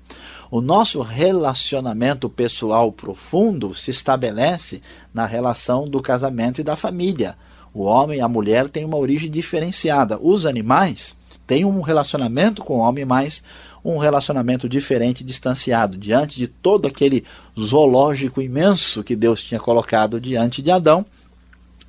O 0.50 0.60
nosso 0.60 1.02
relacionamento 1.02 2.28
pessoal 2.28 2.92
profundo 2.92 3.74
se 3.74 3.90
estabelece 3.90 4.80
na 5.12 5.26
relação 5.26 5.84
do 5.84 6.00
casamento 6.00 6.60
e 6.60 6.64
da 6.64 6.76
família. 6.76 7.36
O 7.74 7.82
homem 7.82 8.18
e 8.18 8.22
a 8.22 8.28
mulher 8.28 8.68
têm 8.68 8.84
uma 8.84 8.96
origem 8.96 9.30
diferenciada. 9.30 10.18
Os 10.20 10.46
animais 10.46 11.16
têm 11.46 11.64
um 11.64 11.80
relacionamento 11.80 12.62
com 12.62 12.76
o 12.76 12.80
homem, 12.80 13.04
mas 13.04 13.42
um 13.84 13.98
relacionamento 13.98 14.68
diferente, 14.68 15.22
distanciado, 15.22 15.96
diante 15.96 16.36
de 16.36 16.48
todo 16.48 16.86
aquele 16.86 17.24
zoológico 17.58 18.42
imenso 18.42 19.04
que 19.04 19.14
Deus 19.14 19.42
tinha 19.42 19.60
colocado 19.60 20.20
diante 20.20 20.60
de 20.62 20.70
Adão. 20.70 21.06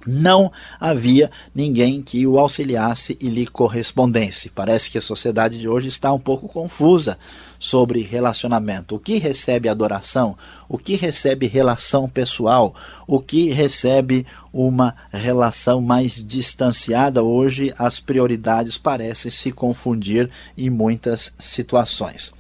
Não 0.08 0.52
havia 0.80 1.30
ninguém 1.54 2.02
que 2.02 2.26
o 2.26 2.40
auxiliasse 2.40 3.18
e 3.20 3.30
lhe 3.30 3.46
correspondesse. 3.46 4.50
Parece 4.50 4.90
que 4.90 4.98
a 4.98 5.02
sociedade 5.02 5.60
de 5.60 5.68
hoje 5.68 5.90
está 5.90 6.14
um 6.14 6.20
pouco 6.20 6.48
confusa 6.48 7.18
sobre 7.60 8.02
relacionamento. 8.02 8.96
O 8.96 9.00
que 9.00 9.18
recebe 9.18 9.68
adoração, 9.68 10.38
o 10.70 10.78
que 10.78 10.96
recebe 10.96 11.48
relação 11.48 12.08
pessoal, 12.08 12.74
o 13.06 13.20
que 13.20 13.50
recebe 13.50 14.26
uma 14.54 14.96
relação 15.12 15.82
mais 15.82 16.24
distanciada. 16.24 17.22
Hoje 17.22 17.74
as 17.78 18.00
prioridades 18.00 18.78
parecem 18.78 19.30
se 19.30 19.52
confundir 19.52 20.30
em 20.58 20.70
muitas 20.70 21.34
situações. 21.38 22.32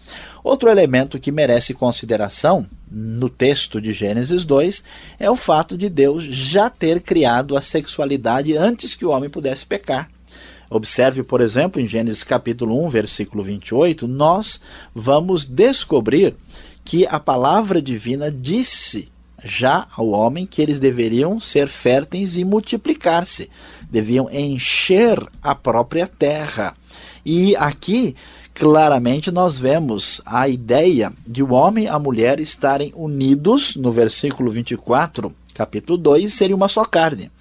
Outro 0.44 0.70
elemento 0.70 1.20
que 1.20 1.32
merece 1.32 1.74
consideração 1.74 2.66
no 2.90 3.30
texto 3.30 3.82
de 3.82 3.92
Gênesis 3.94 4.46
2 4.46 4.84
é 5.20 5.30
o 5.30 5.36
fato 5.36 5.78
de 5.78 5.90
Deus 5.90 6.24
já 6.24 6.70
ter 6.70 7.02
criado 7.02 7.58
a 7.58 7.62
sexualidade 7.62 8.56
antes 8.56 8.96
que 8.96 9.06
o 9.06 9.10
homem 9.10 9.30
pudesse 9.30 9.66
pecar. 9.66 10.10
Observe, 10.70 11.24
por 11.24 11.40
exemplo, 11.40 11.82
em 11.82 11.88
Gênesis 11.88 12.24
capítulo 12.24 12.86
1, 12.86 12.90
versículo 12.90 13.44
28, 13.44 14.08
nós 14.08 14.60
vamos 14.94 15.46
descobrir 15.46 16.36
que 16.84 17.06
a 17.06 17.20
palavra 17.20 17.82
divina 17.82 18.32
disse 18.32 19.10
já 19.44 19.88
ao 19.96 20.10
homem 20.10 20.46
que 20.46 20.62
eles 20.62 20.80
deveriam 20.80 21.40
ser 21.40 21.68
férteis 21.68 22.38
e 22.38 22.44
multiplicar-se, 22.44 23.50
deviam 23.90 24.30
encher 24.32 25.20
a 25.42 25.54
própria 25.54 26.08
terra. 26.08 26.76
E 27.26 27.56
aqui 27.56 28.16
claramente 28.58 29.30
nós 29.30 29.56
vemos 29.56 30.20
a 30.26 30.50
ideia 30.50 31.14
de 31.26 31.44
o 31.44 31.54
homem 31.54 31.86
e 31.86 31.88
a 31.88 32.00
mulher 32.00 32.40
estarem 32.40 32.92
unidos 32.96 33.76
no 33.76 33.92
versículo 33.92 34.50
24, 34.50 35.32
capítulo 35.54 35.96
2, 35.96 36.34
serem 36.34 36.56
uma 36.56 36.68
só 36.68 36.84
carne. 36.84 37.32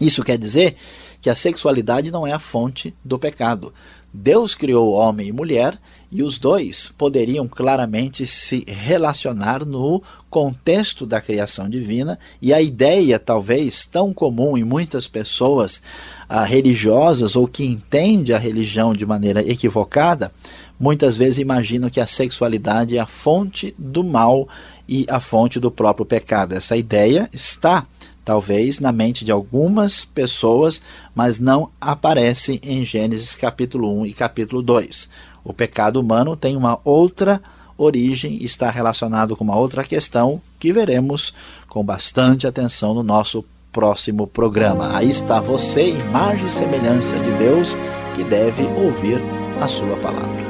Isso 0.00 0.24
quer 0.24 0.36
dizer 0.36 0.74
que 1.20 1.30
a 1.30 1.36
sexualidade 1.36 2.10
não 2.10 2.26
é 2.26 2.32
a 2.32 2.40
fonte 2.40 2.92
do 3.04 3.16
pecado. 3.16 3.72
Deus 4.16 4.54
criou 4.54 4.92
homem 4.92 5.26
e 5.26 5.32
mulher 5.32 5.76
e 6.08 6.22
os 6.22 6.38
dois 6.38 6.92
poderiam 6.96 7.48
claramente 7.48 8.24
se 8.24 8.64
relacionar 8.68 9.66
no 9.66 10.00
contexto 10.30 11.04
da 11.04 11.20
criação 11.20 11.68
divina, 11.68 12.16
e 12.40 12.54
a 12.54 12.62
ideia, 12.62 13.18
talvez 13.18 13.84
tão 13.84 14.14
comum 14.14 14.56
em 14.56 14.62
muitas 14.62 15.08
pessoas 15.08 15.82
ah, 16.28 16.44
religiosas 16.44 17.34
ou 17.34 17.48
que 17.48 17.64
entende 17.64 18.32
a 18.32 18.38
religião 18.38 18.94
de 18.94 19.04
maneira 19.04 19.40
equivocada, 19.42 20.30
muitas 20.78 21.16
vezes 21.16 21.38
imaginam 21.38 21.90
que 21.90 22.00
a 22.00 22.06
sexualidade 22.06 22.96
é 22.96 23.00
a 23.00 23.06
fonte 23.06 23.74
do 23.76 24.04
mal 24.04 24.48
e 24.88 25.04
a 25.08 25.18
fonte 25.18 25.58
do 25.58 25.72
próprio 25.72 26.06
pecado. 26.06 26.52
Essa 26.52 26.76
ideia 26.76 27.28
está 27.32 27.84
talvez 28.24 28.80
na 28.80 28.90
mente 28.90 29.24
de 29.24 29.30
algumas 29.30 30.04
pessoas, 30.04 30.80
mas 31.14 31.38
não 31.38 31.70
aparece 31.80 32.60
em 32.62 32.84
Gênesis 32.84 33.34
capítulo 33.34 34.00
1 34.00 34.06
e 34.06 34.12
capítulo 34.14 34.62
2. 34.62 35.08
O 35.44 35.52
pecado 35.52 36.00
humano 36.00 36.34
tem 36.36 36.56
uma 36.56 36.80
outra 36.84 37.40
origem, 37.76 38.42
está 38.42 38.70
relacionado 38.70 39.36
com 39.36 39.44
uma 39.44 39.56
outra 39.56 39.84
questão 39.84 40.40
que 40.58 40.72
veremos 40.72 41.34
com 41.68 41.84
bastante 41.84 42.46
atenção 42.46 42.94
no 42.94 43.02
nosso 43.02 43.44
próximo 43.72 44.26
programa. 44.26 44.96
Aí 44.96 45.10
está 45.10 45.40
você, 45.40 45.90
imagem 45.90 46.46
e 46.46 46.50
semelhança 46.50 47.18
de 47.18 47.32
Deus, 47.32 47.76
que 48.14 48.22
deve 48.22 48.62
ouvir 48.62 49.20
a 49.60 49.66
sua 49.66 49.96
palavra. 49.96 50.43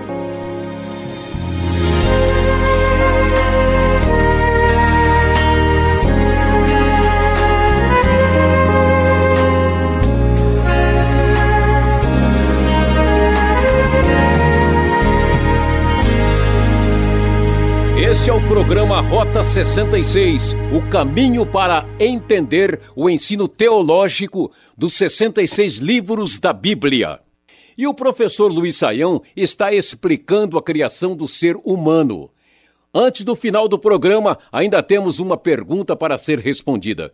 Esse 18.25 18.31
é 18.31 18.33
o 18.33 18.49
programa 18.49 19.02
Rota 19.02 19.45
66, 19.45 20.57
o 20.73 20.88
caminho 20.88 21.45
para 21.45 21.87
entender 22.00 22.81
o 22.97 23.11
ensino 23.11 23.47
teológico 23.47 24.50
dos 24.75 24.95
66 24.95 25.76
livros 25.76 26.38
da 26.38 26.50
Bíblia. 26.50 27.21
E 27.76 27.87
o 27.87 27.93
professor 27.93 28.50
Luiz 28.50 28.76
Saião 28.76 29.21
está 29.37 29.75
explicando 29.75 30.57
a 30.57 30.62
criação 30.62 31.14
do 31.14 31.28
ser 31.28 31.54
humano. 31.62 32.31
Antes 32.95 33.25
do 33.25 33.37
final 33.37 33.69
do 33.69 33.78
programa, 33.78 34.38
ainda 34.50 34.83
temos 34.83 35.19
uma 35.19 35.37
pergunta 35.37 35.95
para 35.95 36.17
ser 36.17 36.39
respondida. 36.39 37.13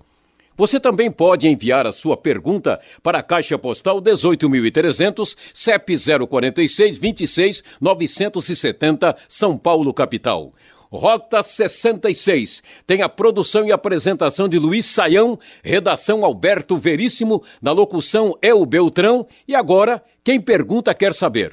Você 0.57 0.79
também 0.79 1.11
pode 1.11 1.49
enviar 1.49 1.89
a 1.89 1.93
sua 1.93 2.17
pergunta 2.17 2.81
para 3.03 3.19
a 3.19 3.23
Caixa 3.23 3.59
Postal 3.59 4.01
18.300, 4.01 5.37
CEP 5.53 5.97
046 6.29 6.99
26 6.99 7.65
970, 7.81 9.17
São 9.29 9.59
Paulo, 9.59 9.93
capital. 9.93 10.53
Rota 10.91 11.43
66. 11.43 12.63
Tem 12.87 13.03
a 13.03 13.09
produção 13.09 13.65
e 13.65 13.73
apresentação 13.73 14.49
de 14.49 14.59
Luiz 14.59 14.87
Saião, 14.87 15.39
redação 15.63 16.25
Alberto 16.25 16.77
Veríssimo, 16.77 17.43
na 17.63 17.71
locução 17.71 18.37
é 18.43 18.53
o 18.53 18.67
Beltrão. 18.67 19.27
E 19.47 19.55
agora, 19.55 20.03
quem 20.25 20.41
pergunta 20.41 20.93
quer 20.93 21.15
saber. 21.15 21.53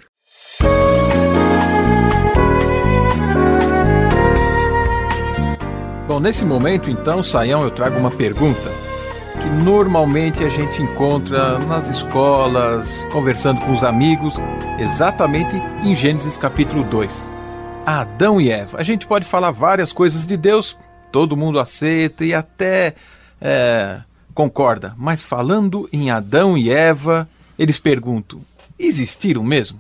Bom, 6.08 6.20
nesse 6.20 6.46
momento, 6.46 6.90
então, 6.90 7.22
Saião, 7.22 7.62
eu 7.64 7.70
trago 7.70 8.00
uma 8.00 8.10
pergunta 8.10 8.72
que 9.34 9.64
normalmente 9.64 10.44
a 10.44 10.50
gente 10.50 10.82
encontra 10.82 11.60
nas 11.60 11.88
escolas, 11.88 13.06
conversando 13.12 13.62
com 13.62 13.72
os 13.72 13.84
amigos, 13.84 14.36
exatamente 14.80 15.56
em 15.84 15.94
Gênesis 15.94 16.38
capítulo 16.38 16.84
2. 16.86 17.37
Adão 17.88 18.42
e 18.42 18.50
Eva. 18.50 18.78
A 18.82 18.84
gente 18.84 19.08
pode 19.08 19.26
falar 19.26 19.52
várias 19.52 19.94
coisas 19.94 20.28
de 20.28 20.36
Deus, 20.36 20.78
todo 21.10 21.38
mundo 21.38 21.58
aceita 21.58 22.26
e 22.26 22.34
até 22.34 22.96
é, 23.40 24.02
concorda, 24.34 24.94
mas 24.98 25.24
falando 25.24 25.88
em 25.94 26.12
Adão 26.12 26.58
e 26.58 26.70
Eva, 26.70 27.30
eles 27.58 27.80
perguntam: 27.80 28.42
existiram 28.78 29.42
mesmo? 29.42 29.80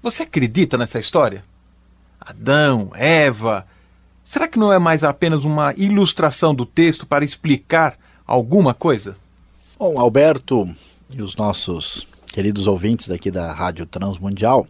Você 0.00 0.22
acredita 0.22 0.78
nessa 0.78 1.00
história? 1.00 1.42
Adão, 2.20 2.92
Eva. 2.94 3.66
Será 4.22 4.46
que 4.46 4.58
não 4.58 4.72
é 4.72 4.78
mais 4.78 5.02
apenas 5.02 5.42
uma 5.42 5.74
ilustração 5.76 6.54
do 6.54 6.64
texto 6.64 7.06
para 7.06 7.24
explicar 7.24 7.98
alguma 8.24 8.72
coisa? 8.72 9.16
Bom, 9.76 9.98
Alberto 9.98 10.72
e 11.10 11.20
os 11.20 11.34
nossos 11.34 12.06
queridos 12.28 12.68
ouvintes 12.68 13.08
daqui 13.08 13.32
da 13.32 13.52
Rádio 13.52 13.84
Transmundial, 13.84 14.68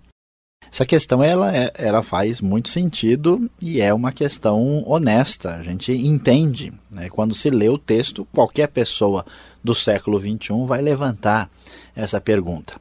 essa 0.70 0.84
questão 0.84 1.22
ela, 1.22 1.54
é, 1.54 1.72
ela 1.74 2.02
faz 2.02 2.40
muito 2.40 2.68
sentido 2.68 3.50
e 3.60 3.80
é 3.80 3.92
uma 3.92 4.12
questão 4.12 4.82
honesta. 4.86 5.54
A 5.54 5.62
gente 5.62 5.92
entende. 5.92 6.72
Né? 6.90 7.08
Quando 7.08 7.34
se 7.34 7.50
lê 7.50 7.68
o 7.68 7.78
texto, 7.78 8.26
qualquer 8.32 8.68
pessoa 8.68 9.24
do 9.62 9.74
século 9.74 10.20
XXI 10.20 10.64
vai 10.66 10.80
levantar 10.80 11.50
essa 11.96 12.20
pergunta. 12.20 12.76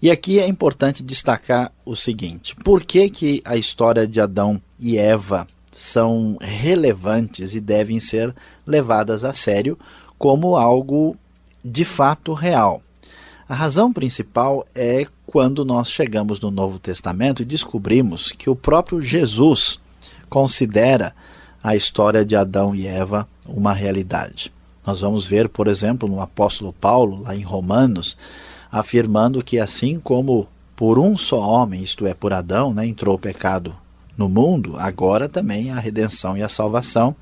E 0.00 0.10
aqui 0.10 0.40
é 0.40 0.46
importante 0.46 1.02
destacar 1.02 1.72
o 1.84 1.94
seguinte: 1.94 2.56
por 2.56 2.82
que, 2.82 3.10
que 3.10 3.42
a 3.44 3.56
história 3.56 4.06
de 4.06 4.20
Adão 4.20 4.60
e 4.78 4.98
Eva 4.98 5.46
são 5.70 6.36
relevantes 6.40 7.54
e 7.54 7.60
devem 7.60 8.00
ser 8.00 8.34
levadas 8.66 9.24
a 9.24 9.32
sério 9.32 9.78
como 10.18 10.56
algo 10.56 11.16
de 11.64 11.84
fato 11.84 12.32
real? 12.32 12.82
A 13.48 13.54
razão 13.54 13.92
principal 13.92 14.64
é 14.74 15.06
quando 15.32 15.64
nós 15.64 15.90
chegamos 15.90 16.38
no 16.40 16.50
Novo 16.50 16.78
Testamento 16.78 17.40
e 17.40 17.46
descobrimos 17.46 18.32
que 18.32 18.50
o 18.50 18.54
próprio 18.54 19.00
Jesus 19.00 19.80
considera 20.28 21.14
a 21.64 21.74
história 21.74 22.22
de 22.22 22.36
Adão 22.36 22.74
e 22.74 22.86
Eva 22.86 23.26
uma 23.48 23.72
realidade. 23.72 24.52
Nós 24.86 25.00
vamos 25.00 25.26
ver, 25.26 25.48
por 25.48 25.68
exemplo, 25.68 26.06
no 26.06 26.20
apóstolo 26.20 26.70
Paulo, 26.74 27.22
lá 27.22 27.34
em 27.34 27.40
Romanos, 27.40 28.14
afirmando 28.70 29.42
que 29.42 29.58
assim 29.58 29.98
como 29.98 30.46
por 30.76 30.98
um 30.98 31.16
só 31.16 31.40
homem, 31.40 31.82
isto 31.82 32.06
é, 32.06 32.12
por 32.12 32.34
Adão, 32.34 32.74
né, 32.74 32.86
entrou 32.86 33.14
o 33.14 33.18
pecado 33.18 33.74
no 34.18 34.28
mundo, 34.28 34.76
agora 34.76 35.30
também 35.30 35.70
a 35.70 35.78
redenção 35.78 36.36
e 36.36 36.42
a 36.42 36.48
salvação 36.50 37.16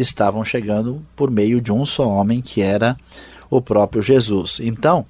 estavam 0.00 0.42
chegando 0.42 1.04
por 1.14 1.30
meio 1.30 1.60
de 1.60 1.70
um 1.70 1.84
só 1.84 2.08
homem, 2.08 2.40
que 2.40 2.62
era 2.62 2.96
o 3.50 3.60
próprio 3.60 4.00
Jesus. 4.00 4.58
Então, 4.58 5.04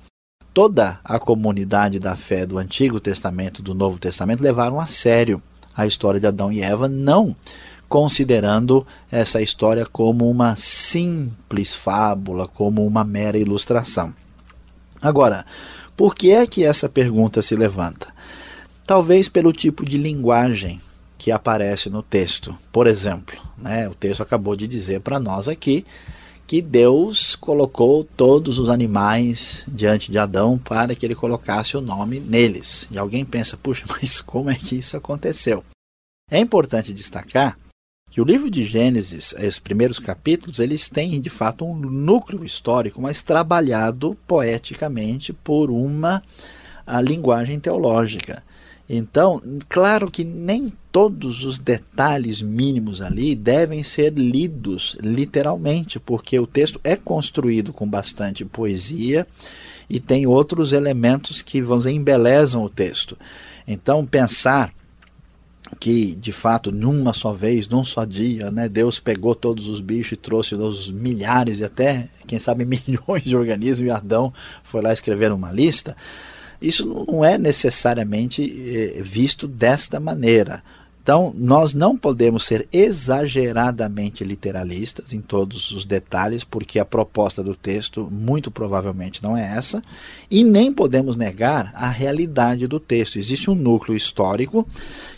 toda 0.53 1.01
a 1.05 1.19
comunidade 1.19 1.99
da 1.99 2.17
fé 2.17 2.47
do 2.47 2.59
Antigo 2.59 3.01
Testamento, 3.01 3.63
do 3.63 3.75
Novo 3.75 3.99
Testamento, 3.99 4.43
levaram 4.43 4.81
a 4.81 4.87
sério 4.87 5.43
a 5.75 5.87
história 5.87 6.21
de 6.21 6.27
Adão 6.27 6.53
e 6.53 6.61
Eva, 6.61 6.89
não 6.89 7.35
considerando 7.89 8.87
essa 9.11 9.43
história 9.43 9.85
como 9.85 10.31
uma 10.31 10.57
simples 10.57 11.75
fábula, 11.75 12.49
como 12.49 12.87
uma 12.87 13.05
mera 13.05 13.37
ilustração. 13.37 14.15
Agora, 15.01 15.45
por 15.97 16.15
que 16.15 16.31
é 16.31 16.47
que 16.47 16.65
essa 16.65 16.89
pergunta 16.89 17.43
se 17.43 17.55
levanta? 17.55 18.09
Talvez 18.87 19.29
pelo 19.29 19.53
tipo 19.53 19.85
de 19.85 19.99
linguagem 19.99 20.81
que 21.19 21.31
aparece 21.31 21.89
no 21.89 22.03
texto. 22.03 22.57
Por 22.73 22.87
exemplo, 22.87 23.41
né, 23.57 23.89
o 23.89 23.95
texto 23.95 24.23
acabou 24.23 24.57
de 24.57 24.67
dizer 24.67 25.01
para 25.01 25.21
nós 25.21 25.47
aqui 25.47 25.85
que 26.53 26.61
Deus 26.61 27.35
colocou 27.35 28.05
todos 28.05 28.59
os 28.59 28.69
animais 28.69 29.65
diante 29.67 30.13
de 30.13 30.19
Adão 30.19 30.59
para 30.59 30.95
que 30.95 31.07
ele 31.07 31.15
colocasse 31.15 31.79
o 31.79 31.81
nome 31.81 32.21
neles. 32.21 32.87
E 32.91 32.99
alguém 32.99 33.25
pensa, 33.25 33.57
puxa, 33.57 33.87
mas 33.89 34.21
como 34.21 34.51
é 34.51 34.55
que 34.55 34.77
isso 34.77 34.95
aconteceu? 34.95 35.65
É 36.31 36.39
importante 36.39 36.93
destacar 36.93 37.59
que 38.11 38.21
o 38.21 38.25
livro 38.25 38.51
de 38.51 38.67
Gênesis, 38.67 39.33
os 39.33 39.59
primeiros 39.59 39.99
capítulos, 39.99 40.59
eles 40.59 40.91
têm 40.91 41.19
de 41.23 41.31
fato 41.31 41.65
um 41.65 41.75
núcleo 41.75 42.45
histórico, 42.45 43.01
mas 43.01 43.23
trabalhado 43.23 44.15
poeticamente 44.27 45.33
por 45.33 45.71
uma 45.71 46.23
linguagem 47.03 47.59
teológica. 47.59 48.45
Então, 48.95 49.41
claro 49.71 50.11
que 50.11 50.23
nem 50.23 50.71
todos 50.93 51.45
os 51.45 51.59
detalhes 51.59 52.43
mínimos 52.43 53.01
ali 53.01 53.35
devem 53.35 53.83
ser 53.83 54.13
lidos 54.13 54.99
literalmente, 55.01 55.99
porque 55.99 56.39
o 56.39 56.47
texto 56.47 56.79
é 56.85 56.95
construído 56.95 57.73
com 57.73 57.89
bastante 57.89 58.45
poesia 58.45 59.27
e 59.89 59.99
tem 59.99 60.27
outros 60.27 60.73
elementos 60.73 61.41
que 61.41 61.63
dizer, 61.63 61.91
embelezam 61.91 62.63
o 62.63 62.69
texto. 62.69 63.17
Então, 63.67 64.05
pensar 64.05 64.71
que 65.81 66.15
de 66.15 66.31
fato 66.31 66.71
numa 66.71 67.15
só 67.15 67.33
vez, 67.33 67.67
num 67.67 67.83
só 67.83 68.05
dia, 68.05 68.51
né, 68.51 68.69
Deus 68.69 69.01
pegou 69.01 69.35
todos 69.35 69.69
os 69.69 69.81
bichos 69.81 70.13
e 70.13 70.17
trouxe 70.17 70.55
os 70.55 70.91
milhares 70.91 71.61
e 71.61 71.65
até, 71.65 72.11
quem 72.27 72.39
sabe, 72.39 72.67
milhões 72.87 73.25
de 73.25 73.35
organismos 73.35 73.89
e 73.89 73.91
Adão 73.91 74.35
foi 74.63 74.83
lá 74.83 74.93
escrever 74.93 75.33
uma 75.33 75.51
lista. 75.51 75.97
Isso 76.63 76.87
não 76.87 77.25
é 77.25 77.37
necessariamente 77.37 78.43
eh, 78.43 79.03
visto 79.03 79.47
desta 79.49 79.99
maneira. 79.99 80.63
Então, 81.03 81.35
nós 81.37 81.75
não 81.75 81.99
podemos 81.99 82.45
ser 82.45 82.69
exageradamente 82.73 84.23
literalistas 84.23 85.13
em 85.13 85.21
todos 85.21 85.73
os 85.73 85.85
detalhes, 85.85 86.45
porque 86.45 86.79
a 86.79 86.85
proposta 86.85 87.43
do 87.43 87.57
texto 87.57 88.09
muito 88.09 88.53
provavelmente 88.53 89.21
não 89.21 89.37
é 89.37 89.57
essa, 89.57 89.83
e 90.33 90.43
nem 90.43 90.73
podemos 90.73 91.15
negar 91.15 91.71
a 91.75 91.91
realidade 91.91 92.67
do 92.67 92.81
texto. 92.81 93.19
Existe 93.19 93.51
um 93.51 93.55
núcleo 93.55 93.95
histórico 93.95 94.67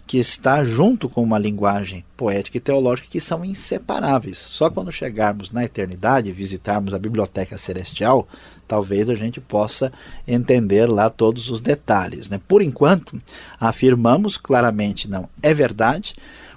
que 0.09 0.19
está 0.19 0.65
junto 0.65 1.09
com 1.09 1.23
uma 1.23 1.39
linguagem 1.39 2.05
poética 2.17 2.57
e 2.57 2.61
teológica 2.61 3.07
que 3.09 3.21
são 3.21 3.45
inseparáveis. 3.45 4.37
Só 4.39 4.69
quando 4.69 4.91
chegarmos 4.91 5.53
na 5.53 5.65
eternidade, 5.65 6.33
visitarmos 6.33 6.93
a 6.93 6.99
biblioteca 6.99 7.57
celestial, 7.57 8.27
talvez 8.67 9.09
a 9.09 9.15
gente 9.15 9.41
possa 9.41 9.93
entender 10.27 10.87
lá 10.87 11.09
todos 11.09 11.49
os 11.49 11.61
detalhes. 11.61 12.29
Né? 12.29 12.41
Por 12.49 12.61
enquanto, 12.61 13.23
afirmamos 13.61 14.37
claramente 14.37 15.09
não 15.09 15.29
é 15.41 15.55
verdade, 15.55 16.17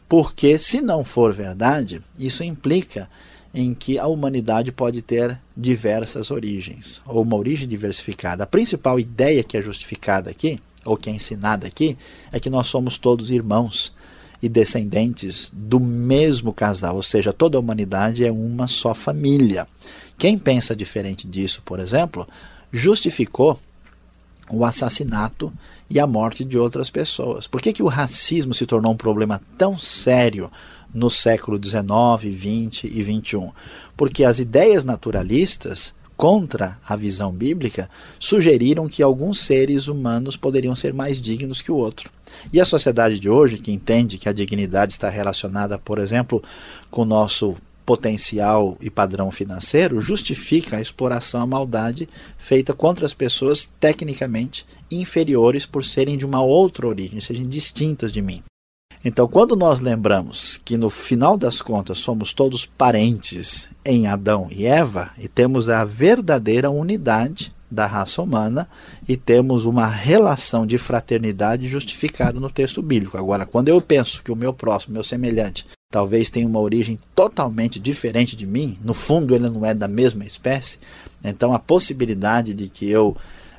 porque 0.10 0.58
se 0.58 0.82
não 0.82 1.06
for 1.06 1.32
verdade, 1.32 2.02
isso 2.18 2.44
implica 2.44 3.08
em 3.60 3.74
que 3.74 3.98
a 3.98 4.06
humanidade 4.06 4.72
pode 4.72 5.02
ter 5.02 5.40
diversas 5.56 6.30
origens, 6.30 7.02
ou 7.08 7.24
uma 7.24 7.36
origem 7.36 7.68
diversificada. 7.68 8.44
A 8.44 8.48
principal 8.48 9.00
ideia 9.00 9.44
que 9.44 9.58
é 9.58 9.62
justificada 9.62 10.30
aqui 10.30 10.62
ou 10.88 10.96
que 10.96 11.10
é 11.10 11.14
ensinada 11.14 11.68
aqui, 11.68 11.98
é 12.32 12.40
que 12.40 12.50
nós 12.50 12.68
somos 12.68 12.98
todos 12.98 13.30
irmãos 13.30 13.94
e 14.42 14.48
descendentes 14.48 15.52
do 15.54 15.80
mesmo 15.80 16.54
casal, 16.54 16.96
ou 16.96 17.04
seja, 17.04 17.34
toda 17.34 17.58
a 17.58 17.60
humanidade 17.60 18.26
é 18.26 18.32
uma 18.32 18.68
só 18.68 18.94
família. 18.94 19.68
Quem 20.18 20.38
pensa 20.38 20.76
diferente 20.76 21.28
disso, 21.28 21.62
por 21.66 21.80
exemplo, 21.80 22.28
justificou 22.72 23.60
o 24.50 24.64
assassinato 24.64 25.52
e 25.90 26.00
a 26.00 26.08
morte 26.08 26.46
de 26.46 26.58
outras 26.58 26.90
pessoas. 26.90 27.48
Por 27.48 27.62
que, 27.62 27.74
que 27.74 27.84
o 27.84 27.88
racismo 27.88 28.54
se 28.54 28.66
tornou 28.66 28.94
um 28.94 28.98
problema 28.98 29.42
tão 29.58 29.78
sério 29.78 30.50
no 30.98 31.10
século 31.10 31.60
XIX, 31.64 32.36
XX 32.36 32.84
e 32.86 33.04
XXI? 33.04 33.52
Porque 33.96 34.24
as 34.24 34.40
ideias 34.40 34.84
naturalistas 34.84 35.94
contra 36.18 36.80
a 36.88 36.96
visão 36.96 37.32
bíblica 37.32 37.88
sugeriram 38.20 38.90
que 38.90 39.04
alguns 39.04 39.40
seres 39.40 39.88
humanos 39.88 40.36
poderiam 40.36 40.76
ser 40.76 40.92
mais 40.92 41.22
dignos 41.22 41.62
que 41.62 41.72
o 41.72 41.76
outro. 41.76 42.10
E 42.52 42.60
a 42.60 42.66
sociedade 42.66 43.20
de 43.20 43.30
hoje, 43.30 43.60
que 43.60 43.72
entende 43.72 44.18
que 44.18 44.28
a 44.28 44.34
dignidade 44.34 44.94
está 44.94 45.10
relacionada, 45.10 45.78
por 45.78 46.00
exemplo, 46.00 46.44
com 46.90 47.04
o 47.04 47.06
nosso 47.06 47.56
potencial 47.86 48.76
e 48.82 48.90
padrão 48.90 49.32
financeiro, 49.32 50.02
justifica 50.02 50.78
a 50.78 50.82
exploração, 50.82 51.42
a 51.42 51.48
maldade 51.48 52.10
feita 52.38 52.74
contra 52.74 53.06
as 53.06 53.14
pessoas 53.14 53.70
tecnicamente 53.80 54.66
inferiores 54.92 55.66
por 55.66 55.86
serem 55.86 56.18
de 56.18 56.26
uma 56.26 56.42
outra 56.42 56.88
origem, 56.88 57.22
sejam 57.22 57.46
distintas 57.46 58.12
de 58.12 58.22
mim. 58.22 58.44
Então, 59.08 59.26
quando 59.26 59.56
nós 59.56 59.80
lembramos 59.80 60.60
que 60.66 60.76
no 60.76 60.90
final 60.90 61.38
das 61.38 61.62
contas 61.62 61.98
somos 62.00 62.34
todos 62.34 62.66
parentes 62.66 63.70
em 63.86 64.06
Adão 64.06 64.50
e 64.52 64.66
Eva 64.66 65.12
e 65.18 65.30
temos 65.30 65.70
a 65.70 65.86
verdadeira 65.86 66.70
unidade 66.70 67.54
da 67.72 67.86
raça 67.86 68.22
humana 68.22 68.68
e 69.08 69.16
temos 69.16 69.64
uma 69.64 69.88
relação 69.88 70.68
de 70.68 70.78
fraternidade 70.78 71.70
justificada 71.70 72.38
no 72.38 72.50
texto 72.50 72.82
bíblico. 72.82 73.18
Agora, 73.18 73.46
quando 73.46 73.70
eu 73.70 73.80
penso 73.80 74.22
que 74.22 74.32
o 74.32 74.36
meu 74.36 74.52
próximo, 74.52 74.96
meu 74.96 75.04
semelhante, 75.06 75.66
talvez 75.90 76.30
tenha 76.30 76.46
uma 76.46 76.60
origem 76.60 77.00
totalmente 77.16 77.80
diferente 77.80 78.36
de 78.36 78.46
mim, 78.46 78.78
no 78.84 78.94
fundo 78.94 79.34
ele 79.34 79.50
não 79.50 79.66
é 79.66 79.74
da 79.74 79.88
mesma 79.88 80.26
espécie, 80.26 80.80
então 81.24 81.54
a 81.54 81.60
possibilidade 81.60 82.54
de 82.54 82.68
que 82.68 82.90
eu 82.90 83.16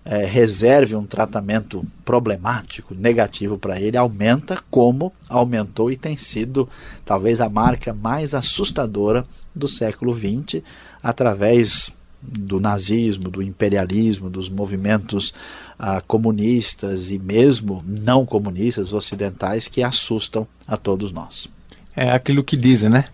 é, 0.09 0.25
reserve 0.25 0.97
um 0.97 1.05
tratamento 1.05 1.85
problemático, 2.03 2.95
negativo 2.95 3.59
para 3.59 3.79
ele, 3.79 3.99
aumenta 3.99 4.59
como 4.71 5.13
aumentou 5.29 5.91
e 5.93 5.99
tem 5.99 6.17
sido 6.17 6.67
talvez 7.05 7.43
a 7.43 7.49
marca 7.51 7.93
mais 7.93 8.33
assustadora 8.33 9.27
do 9.55 9.69
século 9.69 10.17
XX, 10.17 10.63
através 11.03 11.93
do 12.23 12.59
nazismo, 12.59 13.31
do 13.31 13.43
imperialismo, 13.43 14.31
dos 14.31 14.49
movimentos 14.49 15.35
ah, 15.79 16.01
comunistas 16.01 17.11
e 17.11 17.19
mesmo 17.19 17.85
não 17.87 18.25
comunistas 18.25 18.95
ocidentais 18.95 19.69
que 19.69 19.83
assustam 19.83 20.49
a 20.67 20.79
todos 20.79 21.13
nós. 21.13 21.49
É 21.95 22.11
aquilo 22.11 22.43
que 22.43 22.57
dizem, 22.57 22.89
né? 22.89 23.05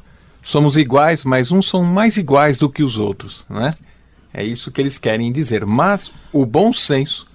Somos 0.44 0.76
iguais, 0.76 1.24
mas 1.24 1.50
uns 1.50 1.68
são 1.68 1.82
mais 1.82 2.16
iguais 2.16 2.56
do 2.56 2.70
que 2.70 2.84
os 2.84 2.98
outros, 2.98 3.44
não 3.50 3.72
é? 4.34 4.44
Isso 4.44 4.72
que 4.72 4.80
eles 4.80 4.98
querem 4.98 5.32
dizer. 5.32 5.64
Mas 5.64 6.10
o 6.32 6.44
bom 6.44 6.72
senso 6.72 7.26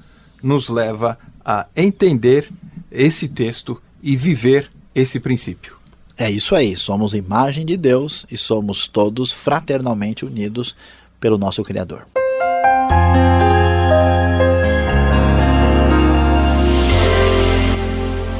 nos 0.43 0.67
leva 0.67 1.17
a 1.43 1.65
entender 1.75 2.49
esse 2.91 3.27
texto 3.29 3.81
e 4.03 4.17
viver 4.17 4.69
esse 4.93 5.19
princípio. 5.19 5.77
É 6.17 6.29
isso 6.29 6.53
aí, 6.53 6.75
somos 6.75 7.13
imagem 7.13 7.65
de 7.65 7.77
Deus 7.77 8.25
e 8.29 8.37
somos 8.37 8.87
todos 8.87 9.31
fraternalmente 9.31 10.25
unidos 10.25 10.75
pelo 11.19 11.37
nosso 11.37 11.63
Criador. 11.63 12.05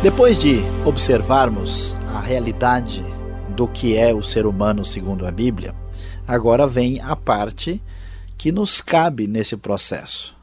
Depois 0.03 0.37
de 0.37 0.61
observarmos 0.85 1.95
a 2.07 2.19
realidade 2.19 3.03
do 3.55 3.67
que 3.67 3.95
é 3.95 4.13
o 4.13 4.23
ser 4.23 4.45
humano 4.45 4.83
segundo 4.83 5.25
a 5.25 5.31
Bíblia, 5.31 5.73
agora 6.27 6.67
vem 6.67 6.99
a 7.01 7.15
parte 7.15 7.81
que 8.39 8.53
nos 8.53 8.79
cabe 8.79 9.27
nesse 9.27 9.57
processo. 9.57 10.33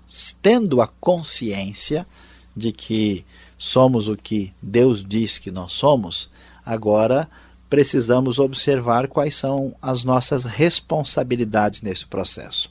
Tendo 0.42 0.82
a 0.82 0.87
consciência 0.87 2.06
de 2.54 2.70
que 2.70 3.24
somos 3.59 4.06
o 4.06 4.14
que 4.14 4.52
Deus 4.61 5.02
diz 5.02 5.38
que 5.38 5.50
nós 5.50 5.72
somos, 5.72 6.30
agora 6.64 7.28
precisamos 7.70 8.38
observar 8.38 9.09
quais 9.09 9.35
são 9.35 9.74
as 9.80 10.04
nossas 10.04 10.44
responsabilidades 10.44 11.80
nesse 11.80 12.06
processo. 12.06 12.70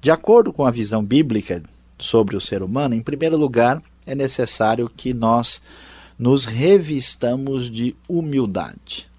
De 0.00 0.10
acordo 0.10 0.52
com 0.52 0.66
a 0.66 0.70
visão 0.70 1.02
bíblica 1.02 1.62
sobre 1.98 2.36
o 2.36 2.40
ser 2.40 2.62
humano, 2.62 2.94
em 2.94 3.02
primeiro 3.02 3.38
lugar, 3.38 3.82
é 4.06 4.14
necessário 4.14 4.90
que 4.94 5.14
nós 5.14 5.62
nos 6.18 6.44
revistamos 6.44 7.70
de 7.70 7.96
humildade. 8.06 9.09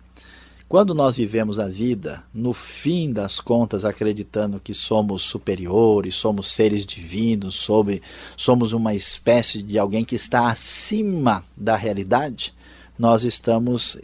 Quando 0.72 0.96
nós 0.96 1.18
vivemos 1.18 1.60
a 1.60 1.68
vida, 1.68 2.24
no 2.34 2.54
fim 2.54 3.10
das 3.10 3.42
contas, 3.42 3.84
acreditando 3.84 4.58
que 4.58 4.74
somos 4.74 5.22
superiores, 5.22 6.16
somos 6.16 6.50
seres 6.54 6.86
divinos, 6.86 7.56
sobre, 7.56 8.02
somos 8.38 8.72
uma 8.72 8.96
espécie 8.96 9.62
de 9.62 9.78
alguém 9.78 10.06
que 10.06 10.16
está 10.16 10.50
acima 10.50 11.44
da 11.58 11.76
realidade, 11.76 12.54
nós 12.98 13.26
estamos 13.26 13.98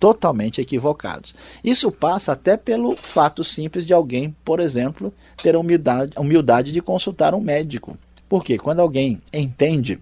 totalmente 0.00 0.62
equivocados. 0.62 1.34
Isso 1.62 1.92
passa 1.92 2.32
até 2.32 2.56
pelo 2.56 2.96
fato 2.96 3.44
simples 3.44 3.86
de 3.86 3.92
alguém, 3.92 4.34
por 4.42 4.60
exemplo, 4.60 5.12
ter 5.42 5.54
a 5.54 5.58
humildade, 5.58 6.12
a 6.16 6.22
humildade 6.22 6.72
de 6.72 6.80
consultar 6.80 7.34
um 7.34 7.40
médico. 7.40 7.98
Porque 8.30 8.56
quando 8.56 8.80
alguém 8.80 9.20
entende 9.30 10.00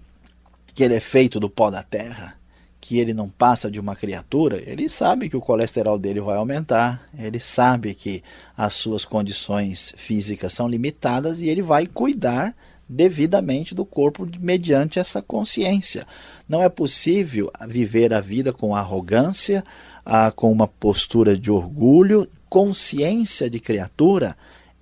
que 0.73 0.85
ele 0.85 0.93
é 0.93 1.01
feito 1.01 1.37
do 1.37 1.49
pó 1.49 1.69
da 1.69 1.83
terra, 1.83 2.37
que 2.83 2.99
ele 2.99 3.13
não 3.13 3.29
passa 3.29 3.71
de 3.71 3.79
uma 3.79 3.95
criatura, 3.95 4.61
ele 4.69 4.89
sabe 4.89 5.29
que 5.29 5.37
o 5.37 5.41
colesterol 5.41 5.97
dele 5.97 6.19
vai 6.19 6.35
aumentar, 6.35 7.01
ele 7.17 7.39
sabe 7.39 7.95
que 7.95 8.21
as 8.57 8.73
suas 8.73 9.05
condições 9.05 9.93
físicas 9.95 10.51
são 10.51 10.67
limitadas 10.67 11.39
e 11.39 11.47
ele 11.47 11.61
vai 11.61 11.87
cuidar 11.87 12.53
devidamente 12.87 13.73
do 13.73 13.85
corpo 13.85 14.27
mediante 14.37 14.99
essa 14.99 15.21
consciência. 15.21 16.05
Não 16.45 16.61
é 16.61 16.67
possível 16.67 17.49
viver 17.69 18.13
a 18.13 18.19
vida 18.19 18.51
com 18.51 18.75
arrogância, 18.75 19.63
ah, 20.05 20.29
com 20.29 20.51
uma 20.51 20.67
postura 20.67 21.37
de 21.37 21.49
orgulho. 21.49 22.27
Consciência 22.49 23.49
de 23.49 23.61
criatura 23.61 24.35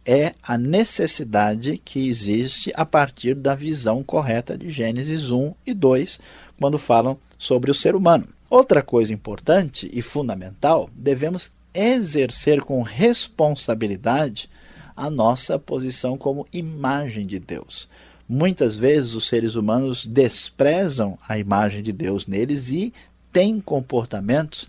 é 0.04 0.34
a 0.42 0.58
necessidade 0.58 1.80
que 1.86 2.08
existe 2.08 2.74
a 2.76 2.84
partir 2.84 3.36
da 3.36 3.54
visão 3.54 4.02
correta 4.02 4.58
de 4.58 4.72
Gênesis 4.72 5.30
1 5.30 5.54
e 5.68 5.72
2, 5.76 6.20
quando 6.60 6.80
falam 6.80 7.16
sobre 7.41 7.71
o 7.71 7.73
ser 7.73 7.95
humano. 7.95 8.27
Outra 8.47 8.84
coisa 8.84 9.12
importante 9.12 9.89
e 9.91 9.99
fundamental, 10.04 10.88
devemos 10.95 11.49
exercer 11.73 12.62
com 12.62 12.84
responsabilidade 12.84 14.47
a 14.95 15.10
nossa 15.10 15.58
posição 15.58 16.15
como 16.15 16.47
imagem 16.54 17.25
de 17.25 17.39
Deus. 17.39 17.89
Muitas 18.30 18.75
vezes 18.75 19.15
os 19.15 19.27
seres 19.27 19.56
humanos 19.56 20.06
desprezam 20.06 21.17
a 21.27 21.39
imagem 21.39 21.82
de 21.82 21.91
Deus 21.91 22.27
neles 22.27 22.69
e 22.69 22.93
têm 23.34 23.60
comportamentos 23.60 24.67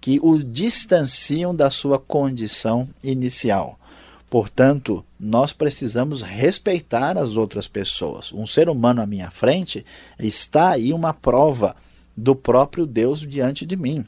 que 0.00 0.20
o 0.22 0.38
distanciam 0.38 1.52
da 1.52 1.70
sua 1.70 1.98
condição 1.98 2.88
inicial. 3.02 3.76
Portanto, 4.30 5.04
nós 5.18 5.52
precisamos 5.52 6.22
respeitar 6.22 7.18
as 7.18 7.36
outras 7.36 7.66
pessoas. 7.66 8.32
Um 8.32 8.46
ser 8.46 8.68
humano 8.68 9.02
à 9.02 9.06
minha 9.06 9.30
frente 9.30 9.84
está 10.20 10.70
aí 10.70 10.92
uma 10.92 11.12
prova 11.12 11.74
do 12.16 12.34
próprio 12.34 12.86
Deus 12.86 13.20
diante 13.20 13.64
de 13.64 13.76
mim. 13.76 14.04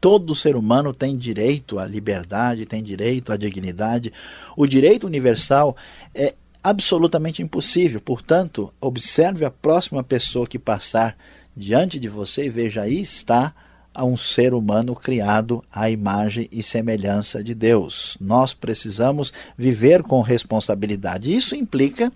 Todo 0.00 0.34
ser 0.34 0.54
humano 0.54 0.94
tem 0.94 1.16
direito 1.16 1.78
à 1.78 1.84
liberdade, 1.84 2.66
tem 2.66 2.82
direito 2.82 3.32
à 3.32 3.36
dignidade. 3.36 4.12
O 4.56 4.66
direito 4.66 5.06
universal 5.06 5.76
é 6.14 6.34
absolutamente 6.62 7.42
impossível. 7.42 8.00
Portanto, 8.00 8.72
observe 8.80 9.44
a 9.44 9.50
próxima 9.50 10.04
pessoa 10.04 10.46
que 10.46 10.58
passar 10.58 11.16
diante 11.56 11.98
de 11.98 12.08
você 12.08 12.46
e 12.46 12.50
veja 12.50 12.82
aí 12.82 13.00
está 13.00 13.52
a 13.92 14.04
um 14.04 14.16
ser 14.16 14.54
humano 14.54 14.94
criado 14.94 15.64
à 15.72 15.90
imagem 15.90 16.48
e 16.52 16.62
semelhança 16.62 17.42
de 17.42 17.52
Deus. 17.52 18.16
Nós 18.20 18.54
precisamos 18.54 19.32
viver 19.56 20.04
com 20.04 20.20
responsabilidade. 20.20 21.34
Isso 21.34 21.56
implica 21.56 22.12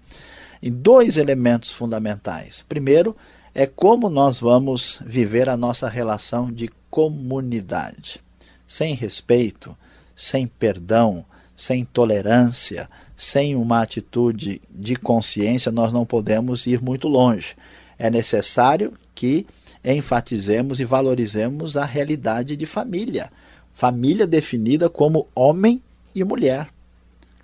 em 0.62 0.70
dois 0.70 1.16
elementos 1.16 1.70
fundamentais. 1.70 2.64
Primeiro, 2.68 3.16
é 3.54 3.66
como 3.66 4.08
nós 4.08 4.38
vamos 4.38 4.98
viver 5.04 5.48
a 5.48 5.56
nossa 5.56 5.88
relação 5.88 6.50
de 6.50 6.70
comunidade. 6.90 8.20
Sem 8.66 8.94
respeito, 8.94 9.76
sem 10.16 10.46
perdão, 10.46 11.24
sem 11.54 11.84
tolerância, 11.84 12.88
sem 13.16 13.54
uma 13.54 13.82
atitude 13.82 14.60
de 14.70 14.96
consciência, 14.96 15.70
nós 15.70 15.92
não 15.92 16.06
podemos 16.06 16.66
ir 16.66 16.82
muito 16.82 17.08
longe. 17.08 17.54
É 17.98 18.10
necessário 18.10 18.94
que 19.14 19.46
enfatizemos 19.84 20.80
e 20.80 20.84
valorizemos 20.84 21.76
a 21.76 21.84
realidade 21.84 22.56
de 22.56 22.66
família. 22.66 23.30
Família 23.70 24.26
definida 24.26 24.88
como 24.88 25.28
homem 25.34 25.82
e 26.14 26.24
mulher, 26.24 26.68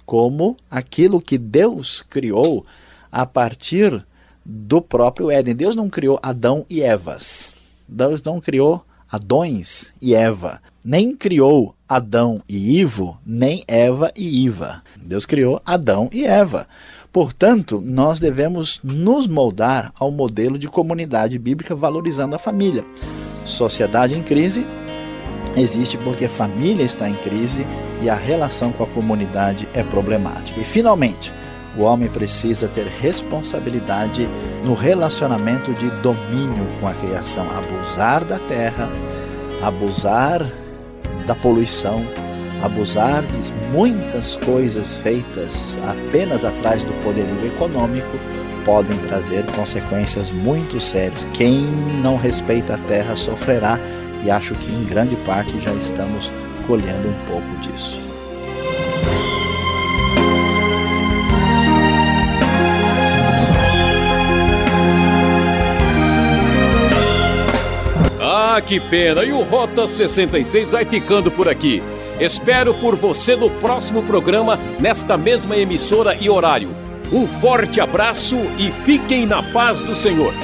como 0.07 0.57
aquilo 0.71 1.21
que 1.21 1.37
Deus 1.37 2.03
criou 2.03 2.64
a 3.11 3.27
partir 3.27 4.05
do 4.51 4.81
próprio 4.81 5.31
Éden. 5.31 5.55
Deus 5.55 5.77
não 5.77 5.91
criou 5.91 6.19
Adão 6.23 6.65
e 6.71 6.81
Evas. 6.81 7.53
Deus 7.87 8.23
não 8.23 8.41
criou 8.41 8.83
Adões 9.11 9.93
e 10.01 10.15
Eva. 10.15 10.63
Nem 10.83 11.15
criou 11.15 11.75
Adão 11.87 12.43
e 12.49 12.81
Ivo, 12.81 13.19
nem 13.27 13.63
Eva 13.69 14.11
e 14.17 14.45
Iva. 14.45 14.83
Deus 14.97 15.27
criou 15.27 15.61
Adão 15.67 16.09
e 16.11 16.25
Eva. 16.25 16.67
Portanto, 17.13 17.83
nós 17.85 18.21
devemos 18.21 18.81
nos 18.83 19.27
moldar 19.27 19.93
ao 19.99 20.11
modelo 20.11 20.59
de 20.59 20.69
comunidade 20.69 21.39
bíblica 21.39 21.75
valorizando 21.75 22.37
a 22.37 22.39
família. 22.39 22.85
Sociedade 23.45 24.15
em 24.15 24.23
crise 24.23 24.67
existe 25.57 25.97
porque 25.99 26.27
a 26.27 26.31
família 26.31 26.85
está 26.85 27.09
em 27.09 27.15
crise 27.15 27.67
e 28.03 28.09
a 28.09 28.15
relação 28.15 28.73
com 28.73 28.85
a 28.85 28.87
comunidade 28.87 29.69
é 29.75 29.83
problemática. 29.83 30.61
E, 30.61 30.65
finalmente, 30.65 31.33
o 31.79 31.83
homem 31.83 32.09
precisa 32.09 32.67
ter 32.67 32.87
responsabilidade 32.87 34.29
no 34.64 34.75
relacionamento 34.75 35.73
de 35.75 35.88
domínio 36.03 36.67
com 36.81 36.88
a 36.88 36.95
criação, 36.95 37.47
abusar 37.57 38.25
da 38.25 38.38
terra, 38.41 38.88
abusar 39.62 40.45
da 41.25 41.35
poluição, 41.37 42.05
abusar 42.62 43.23
de 43.23 43.53
muitas 43.73 44.37
coisas 44.38 44.97
feitas 44.97 45.79
apenas 45.87 46.45
atrás 46.45 46.83
do 46.83 46.93
poderio 47.05 47.47
econômico 47.47 48.19
podem 48.64 48.99
trazer 48.99 49.47
consequências 49.53 50.31
muito 50.31 50.81
sérias. 50.81 51.27
Quem 51.33 51.61
não 52.03 52.17
respeita 52.17 52.75
a 52.75 52.79
terra 52.79 53.14
sofrerá 53.14 53.79
e 54.25 54.31
acho 54.31 54.55
que 54.57 54.73
em 54.73 54.85
grande 54.85 55.14
parte 55.25 55.59
já 55.61 55.73
estamos 55.75 56.33
colhendo 56.67 57.09
um 57.09 57.27
pouco 57.27 57.57
disso. 57.61 58.08
Ah, 68.59 68.61
que 68.61 68.81
pena! 68.81 69.23
E 69.23 69.33
o 69.33 69.44
Rota 69.44 69.87
66 69.87 70.73
vai 70.73 70.85
ficando 70.85 71.31
por 71.31 71.49
aqui. 71.49 71.81
Espero 72.18 72.75
por 72.75 72.97
você 72.97 73.37
no 73.37 73.49
próximo 73.49 74.03
programa, 74.03 74.59
nesta 74.81 75.16
mesma 75.16 75.57
emissora 75.57 76.16
e 76.21 76.29
horário. 76.29 76.71
Um 77.12 77.25
forte 77.25 77.81
abraço 77.81 78.37
e 78.59 78.73
fiquem 78.73 79.27
na 79.27 79.44
paz 79.53 79.81
do 79.81 79.94
Senhor. 79.94 80.35